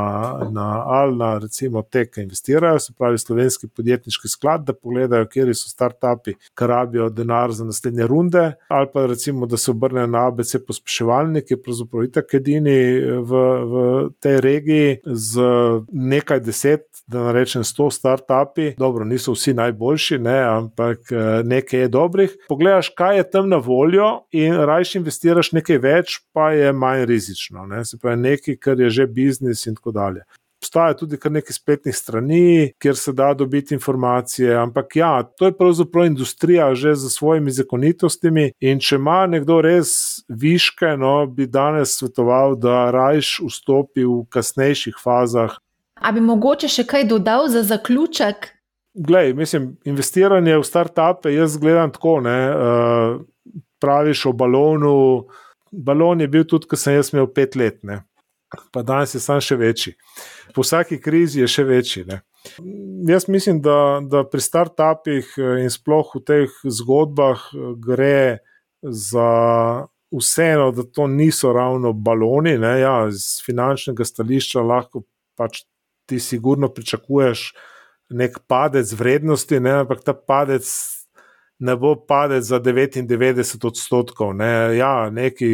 na, 0.53 0.67
ali 0.87 1.17
na 1.17 1.31
recimo 1.39 1.83
te, 1.83 2.05
ki 2.11 2.25
investirajo, 2.27 2.79
se 2.79 2.93
pravi 2.99 3.19
slovenski 3.19 3.69
podjetniški 3.77 4.29
sklad, 4.29 4.65
da 4.67 4.75
pogledajo, 4.77 5.29
kje 5.31 5.55
so 5.55 5.71
start-upi, 5.71 6.37
ki 6.37 6.69
rabijo 6.69 7.09
denar 7.11 7.53
za 7.53 7.65
naslednje 7.65 8.07
runde, 8.07 8.45
ali 8.69 8.89
pa 8.93 9.07
recimo, 9.07 9.47
da 9.47 9.57
se 9.57 9.71
obrnejo 9.71 10.07
na 10.07 10.27
ABC 10.29 10.61
pospeševalnike, 10.67 11.57
pravzaprav 11.65 12.05
itak 12.05 12.35
edini 12.35 12.77
v, 13.01 13.43
v 13.73 13.85
tej 14.21 14.41
regiji 14.41 14.99
z 15.05 15.49
nekaj 15.93 16.41
deset, 16.45 16.87
da 17.07 17.25
ne 17.27 17.33
rečem 17.33 17.65
sto 17.65 17.89
start-upi, 17.91 18.75
dobro, 18.79 19.05
niso 19.05 19.35
vsi 19.35 19.55
najboljši, 19.55 20.19
ne, 20.19 20.39
ampak 20.45 21.11
nekaj 21.45 21.87
je 21.87 21.89
dobrih. 21.89 22.37
Pogledaš, 22.49 22.93
kaj 22.97 23.17
je 23.17 23.31
tam 23.31 23.49
na 23.49 23.57
voljo 23.57 24.11
in 24.37 24.55
rajš 24.55 24.95
investiraš 25.01 25.53
nekaj 25.57 25.79
več, 25.83 26.21
pa 26.37 26.53
je 26.55 26.73
manj 26.73 27.07
rizik 27.09 27.30
fizično, 27.31 27.67
ne? 27.67 27.85
se 27.85 27.99
pravi 27.99 28.17
nekaj, 28.17 28.57
kar 28.57 28.81
je 28.81 28.91
že 28.91 29.07
biznis 29.07 29.67
in 29.67 29.75
tako 29.75 29.91
dalje. 29.91 30.23
Obstaja 30.61 30.95
tudi 30.95 31.17
kar 31.17 31.33
nekaj 31.33 31.53
spletnih 31.53 31.97
strani, 31.97 32.73
kjer 32.79 32.97
se 32.97 33.13
da 33.13 33.35
dobiti 33.35 33.75
informacije, 33.75 34.57
ampak 34.57 34.97
ja, 34.97 35.23
to 35.23 35.47
je 35.47 35.57
pravzaprav 35.57 36.07
industrija 36.07 36.75
že 36.75 36.95
z 36.95 37.09
svojimi 37.09 37.51
zakonitostimi. 37.51 38.53
In 38.61 38.79
če 38.79 38.97
ima 38.97 39.27
nekdo 39.27 39.61
res 39.61 40.21
viške, 40.29 40.97
no, 40.99 41.27
bi 41.27 41.47
danes 41.47 41.97
svetoval, 41.97 42.57
da 42.57 42.91
rajš 42.91 43.41
vstopi 43.49 44.05
v 44.05 44.27
kasnejših 44.29 45.01
fazah. 45.03 45.57
A 45.97 46.13
bi 46.13 46.21
mogoče 46.21 46.69
še 46.69 46.85
kaj 46.85 47.09
dodal 47.09 47.49
za 47.49 47.63
zaključek? 47.63 48.53
Glej, 48.95 49.33
mislim, 49.35 49.77
investiranje 49.85 50.59
v 50.59 50.67
start-upe, 50.67 51.33
jaz 51.33 51.57
gledam 51.57 51.93
tako, 51.95 52.21
ne, 52.21 52.39
uh, 52.51 53.21
praviš 53.81 54.27
o 54.27 54.33
balonu 54.33 55.25
balon 55.71 56.21
je 56.21 56.29
bil 56.29 56.47
tudi, 56.49 56.69
ko 56.71 56.77
sem 56.77 56.99
jaz 56.99 57.13
imel 57.15 57.29
pet 57.35 57.57
let, 57.57 57.83
ne. 57.83 58.03
pa 58.73 58.83
danes 58.83 59.15
je 59.15 59.21
sam 59.23 59.41
še 59.43 59.57
večji. 59.57 59.95
Po 60.55 60.65
vsaki 60.65 60.99
krizi 61.03 61.45
je 61.45 61.49
še 61.51 61.65
večji. 61.69 62.05
Ne. 62.09 62.21
Jaz 63.09 63.29
mislim, 63.31 63.61
da, 63.63 64.01
da 64.03 64.25
pri 64.27 64.43
start-upih 64.43 65.35
eh, 65.39 65.63
in 65.65 65.71
sploh 65.71 66.17
v 66.17 66.25
teh 66.27 66.61
zgodbah 66.65 67.47
eh, 67.55 67.73
gre 67.79 68.41
za 68.83 69.31
vseeno, 70.11 70.71
da 70.75 70.83
to 70.83 71.07
niso 71.07 71.53
ravno 71.55 71.93
baloni. 71.93 72.57
Ja, 72.59 73.05
z 73.13 73.45
finančnega 73.47 74.07
stališča 74.07 74.65
lahko 74.67 75.05
pač 75.39 75.63
ti 76.11 76.19
sigurno 76.19 76.73
pričakuješ 76.75 77.53
nek 78.11 78.41
padec 78.51 78.91
vrednosti, 78.99 79.61
ne, 79.63 79.85
ampak 79.85 80.03
ta 80.03 80.17
padec 80.17 80.67
ne 81.61 81.77
bo 81.77 81.95
padec 82.09 82.45
za 82.45 82.61
99 82.61 83.67
odstotkov. 83.67 84.33
Ne. 84.35 84.77
Ja, 84.77 85.11
neki 85.11 85.47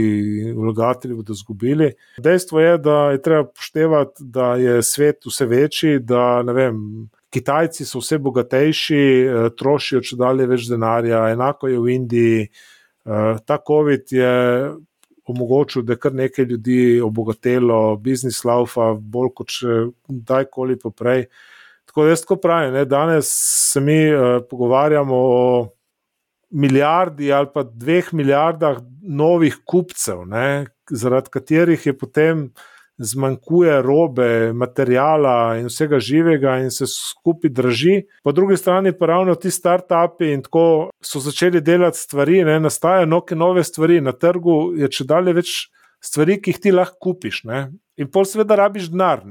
vlagatelji 0.54 1.14
bodo 1.14 1.32
izgubili. 1.32 1.92
Dejstvo 2.18 2.60
je, 2.60 2.78
da 2.78 3.10
je 3.10 3.22
treba 3.22 3.44
poštevati, 3.44 4.24
da 4.24 4.54
je 4.54 4.82
svet 4.82 5.26
vse 5.26 5.46
večji, 5.46 5.98
da 5.98 6.40
vem, 6.40 7.08
Kitajci 7.30 7.84
so 7.84 7.98
vse 7.98 8.18
bogatejši, 8.22 8.96
eh, 8.96 9.48
trošijo 9.58 10.00
če 10.00 10.16
dalje 10.16 10.46
več 10.46 10.68
denarja, 10.70 11.26
enako 11.34 11.68
je 11.68 11.80
v 11.80 11.94
Indiji. 11.94 12.42
Eh, 12.46 13.38
ta 13.46 13.58
COVID 13.66 14.12
je 14.12 14.70
omogočil, 15.26 15.82
da 15.82 15.92
je 15.92 15.98
kar 15.98 16.14
nekaj 16.14 16.44
ljudi 16.44 17.00
obogatelo, 17.02 17.96
biznis 17.96 18.44
laufa, 18.44 18.92
bolj 18.94 19.32
kot 19.34 19.50
še 19.50 19.88
kdajkoli 20.08 20.78
poprej. 20.78 21.26
Tako 21.86 22.04
da 22.04 22.14
jaz 22.14 22.22
tako 22.22 22.36
pravim, 22.36 22.74
ne, 22.74 22.84
danes 22.84 23.30
se 23.72 23.80
mi 23.80 23.98
uh, 24.12 24.42
pogovarjamo 24.50 25.16
o 25.16 25.68
milijardi 26.56 27.32
ali 27.32 27.50
pa 27.54 27.62
dveh 27.66 28.08
milijardah 28.16 28.80
novih 29.02 29.58
kupcev, 29.64 30.24
ne, 30.26 30.66
zaradi 30.90 31.30
katerih 31.30 31.86
je 31.86 31.94
potem 31.98 32.48
zmanjkuje 32.98 33.82
robe, 33.82 34.52
materijala 34.56 35.58
in 35.60 35.68
vsega 35.68 35.98
živega, 36.00 36.56
in 36.64 36.70
se 36.72 36.86
skupaj 36.88 37.50
drži. 37.52 37.96
Po 38.24 38.32
drugi 38.32 38.56
strani 38.56 38.92
pa 38.98 39.06
ravno 39.06 39.34
ti 39.34 39.52
start-upi 39.52 40.32
in 40.32 40.42
tako 40.42 40.90
so 41.04 41.20
začeli 41.20 41.60
delati 41.60 41.98
stvari, 41.98 42.44
ne, 42.44 42.60
nastajajo 42.60 43.06
neke 43.06 43.36
nove 43.36 43.64
stvari 43.64 44.00
na 44.00 44.16
trgu, 44.16 44.72
je 44.80 44.88
če 44.88 45.04
dalje 45.04 45.36
več 45.36 45.52
stvari, 46.00 46.40
ki 46.40 46.54
jih 46.54 46.62
ti 46.62 46.72
lahko 46.72 46.96
kupiš. 47.10 47.44
Ne. 47.44 47.66
In 48.00 48.08
pol 48.12 48.24
seveda 48.24 48.56
rabiš 48.56 48.88
denar. 48.92 49.24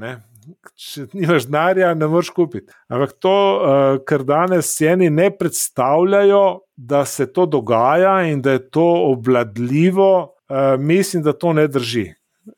Če 0.75 1.05
nimaš 1.13 1.47
denarja, 1.47 1.93
ne 1.97 2.07
moreš 2.09 2.29
kupiti. 2.35 2.73
Ampak 2.91 3.15
to, 3.23 3.31
uh, 3.31 3.97
kar 4.07 4.25
danes 4.27 4.73
ceni 4.77 5.09
ne 5.09 5.29
predstavljajo, 5.33 6.43
da 6.75 7.05
se 7.07 7.27
to 7.31 7.45
dogaja 7.47 8.17
in 8.29 8.41
da 8.43 8.57
je 8.57 8.65
to 8.69 8.85
obladljivo, 9.13 10.11
uh, 10.49 10.75
mislim, 10.79 11.23
da 11.23 11.33
to 11.33 11.53
ne 11.53 11.67
drži. 11.67 12.09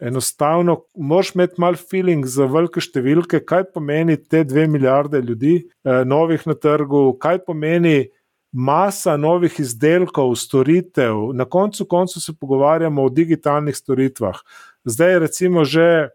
Enostavno, 0.04 0.82
moš 0.96 1.32
imeti 1.36 1.62
malo 1.64 1.80
feeling 1.80 2.26
za 2.28 2.46
velike 2.52 2.82
številke, 2.84 3.40
kaj 3.48 3.70
pomeni 3.72 4.18
te 4.20 4.44
dve 4.44 4.66
milijarde 4.68 5.22
ljudi, 5.24 5.62
uh, 5.86 6.04
novih 6.04 6.44
na 6.50 6.58
trgu, 6.60 7.14
kaj 7.22 7.46
pomeni 7.46 8.10
masa 8.52 9.16
novih 9.18 9.54
izdelkov, 9.62 10.34
storitev. 10.36 11.30
Na 11.38 11.46
koncu 11.46 11.86
koncu 11.86 12.22
se 12.22 12.34
pogovarjamo 12.36 13.06
o 13.06 13.10
digitalnih 13.10 13.76
storitvah. 13.78 14.44
Zdaj, 14.84 15.20
recimo, 15.28 15.64
že. 15.64 16.10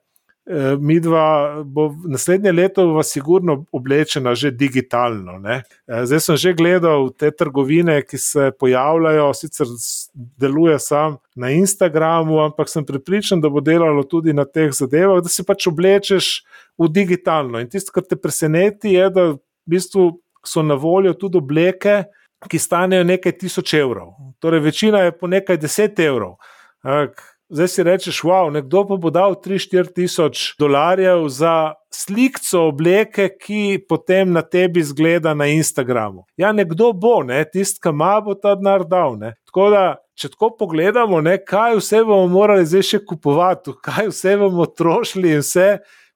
Eh, 0.46 0.76
mi 0.80 1.00
dva, 1.00 1.62
bo 1.64 1.94
naslednje 2.04 2.52
leto, 2.52 2.82
pa 2.96 3.02
sigurno 3.02 3.64
oblečena 3.72 4.34
že 4.34 4.50
digitalno. 4.50 5.38
Ne? 5.38 5.62
Eh, 5.86 6.02
zdaj 6.06 6.20
sem 6.20 6.36
že 6.36 6.52
gledal 6.52 7.12
te 7.14 7.30
trgovine, 7.30 8.02
ki 8.02 8.18
se 8.18 8.50
pojavljajo, 8.58 9.28
sicer 9.38 9.66
deluje 10.14 10.78
sam 10.78 11.16
na 11.36 11.50
Instagramu, 11.50 12.40
ampak 12.42 12.68
sem 12.68 12.84
pripričan, 12.84 13.40
da 13.40 13.48
bo 13.48 13.60
delalo 13.60 14.02
tudi 14.02 14.32
na 14.32 14.44
teh 14.44 14.74
zadevah, 14.74 15.22
da 15.22 15.28
se 15.30 15.46
pač 15.46 15.68
oblečeš 15.70 16.42
v 16.78 16.90
digitalno. 16.90 17.62
In 17.62 17.70
tisto, 17.70 17.94
kar 17.94 18.02
te 18.02 18.18
preseneti, 18.18 18.96
je, 18.98 19.10
da 19.14 19.28
v 19.30 19.38
bistvu 19.70 20.10
so 20.42 20.62
na 20.66 20.74
voljo 20.74 21.14
tudi 21.14 21.38
obleke, 21.38 22.02
ki 22.50 22.58
stanejo 22.58 23.06
nekaj 23.06 23.38
tisoč 23.38 23.78
evrov. 23.78 24.16
Torej, 24.42 24.60
večina 24.60 25.06
je 25.06 25.14
po 25.14 25.30
nekaj 25.30 25.62
deset 25.62 26.02
evrov. 26.02 26.40
Ak, 26.82 27.22
zdaj 27.52 27.68
si 27.68 27.84
rečeš, 27.84 28.22
wow, 28.24 28.50
nekdo 28.52 28.84
pa 28.88 28.96
bo 28.96 29.12
dal 29.12 29.36
3-4 29.36 29.92
tisoč 29.94 30.44
dolarjev 30.58 31.28
za 31.28 31.74
sliko 31.92 32.68
obleke, 32.68 33.28
ki 33.36 33.84
potem 33.88 34.32
na 34.32 34.42
tebi 34.42 34.82
zgleda 34.82 35.34
na 35.34 35.46
Instagramu. 35.52 36.24
Ja, 36.36 36.52
nekdo 36.52 36.92
bo, 36.92 37.20
ne, 37.22 37.44
tisti, 37.44 37.80
ki 37.82 37.92
ima, 37.92 38.16
bo 38.24 38.34
ta 38.34 38.54
denar 38.56 38.86
dal. 38.88 39.18
Ne. 39.20 39.34
Tako 39.48 39.68
da, 39.74 39.84
če 40.16 40.32
tako 40.32 40.52
pogledamo, 40.64 41.20
ne, 41.20 41.36
kaj 41.38 41.76
vse 41.80 42.02
bomo 42.08 42.26
morali 42.32 42.66
zdaj 42.66 42.88
še 42.88 43.02
kupovati, 43.04 43.76
kaj 43.84 44.08
vse 44.12 44.36
bomo 44.40 44.66
trošili 44.66 45.36
in 45.36 45.44
vse 45.44 45.68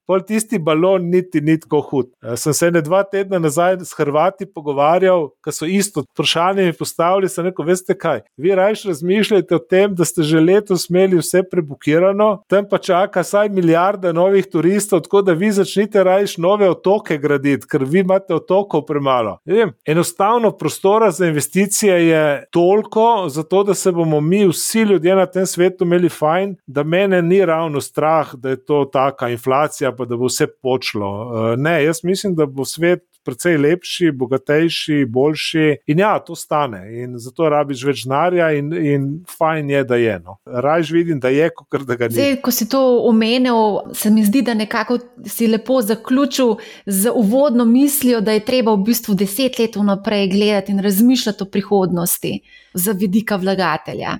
pol 0.07 0.23
tisti 0.23 0.59
balon 0.59 1.09
niti 1.11 1.41
ni 1.41 1.57
tako 1.59 1.81
hud. 1.89 2.09
Eh, 2.23 2.35
sem 2.37 2.53
se 2.53 2.71
ne 2.71 2.81
dva 2.81 3.03
tedna 3.03 3.39
nazaj 3.39 3.81
s 3.83 3.93
Hrvati 3.97 4.45
pogovarjal, 4.45 5.29
ki 5.43 5.53
so 5.53 5.67
isto 5.67 6.03
vprašanje 6.05 6.65
mi 6.65 6.73
postavili. 6.73 7.29
Sem 7.29 7.45
rekel, 7.45 7.65
veste 7.67 7.95
kaj, 7.97 8.21
vi 8.37 8.55
rajš 8.55 8.85
razmišljate 8.91 9.55
o 9.55 9.59
tem, 9.59 9.95
da 9.95 10.05
ste 10.05 10.23
že 10.23 10.39
letos 10.39 10.87
imeli 10.89 11.19
vse 11.19 11.43
prebukirano, 11.51 12.43
tam 12.47 12.67
pa 12.69 12.77
čaka 12.77 13.23
saj 13.23 13.49
milijarda 13.49 14.13
novih 14.13 14.47
turistov, 14.51 15.03
tako 15.05 15.21
da 15.21 15.33
vi 15.33 15.51
začnite 15.51 16.03
rajš 16.03 16.37
nove 16.37 16.69
otoke 16.69 17.17
graditi, 17.17 17.67
ker 17.67 17.83
vi 17.83 17.99
imate 18.05 18.35
otokov 18.35 18.85
premalo. 18.87 19.37
Vem, 19.45 19.73
enostavno 19.85 20.51
prostora 20.51 21.11
za 21.11 21.27
investicije 21.27 22.07
je 22.07 22.45
toliko, 22.51 23.25
zato 23.29 23.63
da 23.63 23.73
se 23.73 23.91
bomo 23.91 24.21
mi 24.21 24.45
vsi 24.47 24.81
ljudje 24.81 25.15
na 25.15 25.25
tem 25.25 25.45
svetu 25.45 25.85
imeli 25.85 26.09
fajn, 26.09 26.55
da 26.67 26.83
mene 26.83 27.21
ni 27.21 27.45
ravno 27.45 27.81
strah, 27.81 28.35
da 28.35 28.49
je 28.49 28.65
to 28.65 28.85
taka 28.93 29.29
inflacija 29.29 29.91
pa 29.97 30.05
da 30.05 30.17
bo 30.17 30.29
vse 30.29 30.47
počlo. 30.61 31.11
Eh, 31.53 31.57
ne, 31.57 31.83
jaz 31.83 32.03
mislim, 32.03 32.35
da 32.35 32.45
bo 32.45 32.65
svet 32.65 33.05
precej 33.27 33.57
lepši, 33.59 34.11
bogatejši, 34.15 35.05
boljši. 35.11 35.65
In 35.91 35.99
ja, 35.99 36.13
to 36.23 36.35
stane. 36.35 36.79
In 37.01 37.17
zato 37.19 37.49
rabiš 37.51 37.83
več 37.89 38.03
denarja, 38.05 38.51
in, 38.55 38.71
in 38.71 39.07
fajn 39.27 39.73
je, 39.73 39.81
da 39.89 39.99
je. 39.99 40.13
No. 40.23 40.37
Rajš 40.45 40.93
vidim, 40.95 41.19
da 41.23 41.31
je, 41.33 41.49
kot 41.51 41.83
da 41.87 41.97
ga 41.99 42.07
ni. 42.07 42.15
Zdaj, 42.15 42.37
ko 42.45 42.53
si 42.55 42.69
to 42.71 42.83
omenil, 43.09 43.91
se 43.97 44.11
mi 44.13 44.23
zdi, 44.23 44.45
da 44.47 44.55
nekako 44.55 44.99
si 45.27 45.49
lepo 45.51 45.81
zaključil 45.83 46.55
z 46.85 47.11
uvodno 47.15 47.65
mislijo, 47.67 48.21
da 48.23 48.37
je 48.37 48.45
treba 48.47 48.77
v 48.77 48.85
bistvu 48.87 49.17
deset 49.19 49.59
let 49.59 49.75
vnaprej 49.75 50.29
gledati 50.31 50.71
in 50.71 50.79
razmišljati 50.83 51.43
o 51.43 51.51
prihodnosti 51.51 52.39
za 52.73 52.95
vidika 52.95 53.35
vlagatelja. 53.35 54.15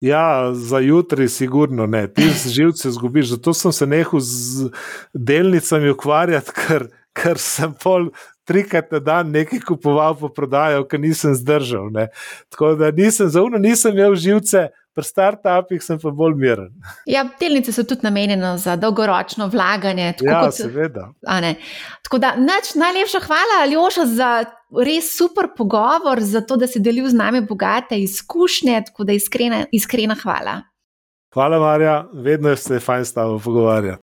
Ja, 0.00 0.54
za 0.54 0.78
jutri, 0.78 1.28
sigurno 1.28 1.86
ne. 1.86 2.06
Ti 2.12 2.30
živce 2.46 2.90
zgubiš. 2.90 3.26
Zato 3.34 3.54
sem 3.54 3.72
se 3.72 3.86
nehal 3.86 4.20
z 4.20 4.70
delnicami 5.14 5.90
ukvarjati, 5.90 6.54
ker, 6.54 6.88
ker 7.12 7.38
sem 7.38 7.74
pol 7.82 8.10
trikrat 8.48 8.92
na 8.92 8.98
dan 8.98 9.32
nekaj 9.34 9.60
kupoval, 9.66 10.14
pa 10.20 10.30
prodajal, 10.32 10.86
ker 10.88 11.00
nisem 11.00 11.34
zdržal. 11.34 11.90
Ne. 11.92 12.08
Tako 12.48 12.76
da 12.78 12.92
nisem 12.94 13.28
zaunil, 13.28 13.60
nisem 13.60 13.96
imel 13.96 14.14
živce, 14.14 14.68
pri 14.98 15.06
startupih 15.06 15.82
sem 15.82 15.98
pa 16.02 16.10
bolj 16.10 16.34
miren. 16.38 16.70
Ja, 17.06 17.22
delnice 17.40 17.72
so 17.74 17.84
tudi 17.86 18.06
namenjene 18.06 18.56
za 18.58 18.74
dolgoročno 18.76 19.46
vlaganje. 19.52 20.14
Ja, 20.22 20.40
kot, 20.46 20.56
seveda. 20.56 21.10
Tako 22.06 22.18
da, 22.22 22.32
nač, 22.38 22.72
najlepša 22.74 23.20
hvala, 23.26 23.60
Aljoša, 23.66 24.06
za 24.06 24.30
res 24.70 25.16
super 25.16 25.48
pogovor, 25.56 26.20
za 26.20 26.40
to, 26.40 26.56
da 26.56 26.66
si 26.66 26.80
delil 26.80 27.08
z 27.08 27.14
nami 27.14 27.40
bogate 27.40 27.98
izkušnje. 28.00 28.82
Tako 28.86 29.04
da, 29.04 29.12
iskrena, 29.12 29.64
iskrena 29.72 30.16
hvala. 30.22 30.60
Hvala, 31.34 31.58
Marja, 31.58 32.04
vedno 32.12 32.56
se 32.56 32.74
je 32.74 32.80
fajn 32.80 33.04
s 33.04 33.14
tabo 33.14 33.38
pogovarjati. 33.38 34.02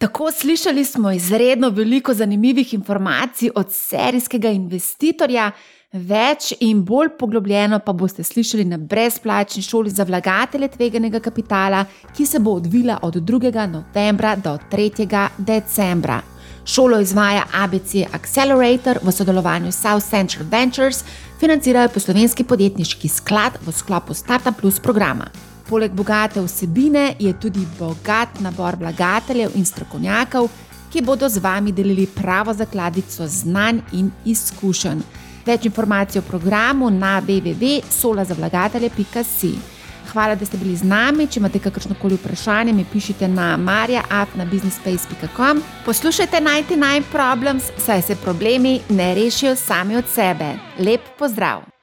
Tako 0.00 0.30
slišali 0.32 0.84
smo 0.84 1.10
izredno 1.12 1.68
veliko 1.68 2.14
zanimivih 2.14 2.74
informacij 2.74 3.50
od 3.54 3.72
serijskega 3.72 4.48
investitorja. 4.48 5.50
Več 5.92 6.54
in 6.60 6.84
bolj 6.84 7.08
poglobljeno 7.18 7.80
pa 7.84 7.92
boste 7.92 8.22
slišali 8.24 8.64
na 8.64 8.78
brezplačni 8.78 9.62
šoli 9.62 9.90
za 9.90 10.04
vlagatelje 10.04 10.68
tveganega 10.68 11.20
kapitala, 11.20 11.84
ki 12.16 12.26
se 12.26 12.38
bo 12.38 12.54
odvila 12.62 12.98
od 13.02 13.14
2. 13.14 13.66
novembra 13.66 14.36
do 14.36 14.56
3. 14.72 15.28
decembra. 15.38 16.22
Šolo 16.70 17.00
izvaja 17.00 17.44
ABC 17.52 17.94
Accelerator 18.12 18.98
v 19.02 19.12
sodelovanju 19.12 19.72
s 19.72 19.80
South 19.80 20.10
Central 20.10 20.46
Ventures, 20.50 21.04
financirajo 21.40 21.88
pa 21.88 22.00
slovenski 22.00 22.44
podjetniški 22.44 23.08
sklad 23.08 23.52
v 23.66 23.72
sklopu 23.72 24.14
Startup 24.14 24.60
Plus 24.60 24.80
programa. 24.80 25.26
Poleg 25.68 25.92
bogate 25.92 26.40
vsebine 26.40 27.14
je 27.18 27.40
tudi 27.40 27.66
bogat 27.78 28.28
nabor 28.40 28.76
vlagateljev 28.78 29.50
in 29.54 29.64
strokovnjakov, 29.66 30.48
ki 30.92 31.02
bodo 31.02 31.28
z 31.28 31.38
vami 31.42 31.72
delili 31.72 32.06
pravo 32.06 32.54
zakladico 32.54 33.26
znanj 33.26 33.80
in 33.92 34.10
izkušenj. 34.24 35.00
Več 35.46 35.64
informacij 35.66 36.18
o 36.20 36.22
programu 36.22 36.90
na 36.90 37.20
www.solazavlagatelje.si. 37.20 39.79
Hvala, 40.12 40.34
da 40.34 40.46
ste 40.46 40.58
bili 40.58 40.76
z 40.76 40.84
nami. 40.84 41.26
Če 41.26 41.40
imate 41.40 41.58
kakršno 41.58 41.94
koli 42.00 42.18
vprašanje, 42.18 42.72
mi 42.72 42.84
pišite 42.92 43.28
na 43.28 43.56
marja.afnabusinespace.com. 43.56 45.62
Poslušajte 45.86 46.40
99 46.40 47.02
Problems, 47.12 47.70
saj 47.78 48.02
se 48.02 48.16
problemi 48.16 48.80
ne 48.88 49.14
rešijo 49.14 49.56
sami 49.56 49.96
od 49.96 50.04
sebe. 50.14 50.54
Lep 50.78 51.00
pozdrav! 51.18 51.79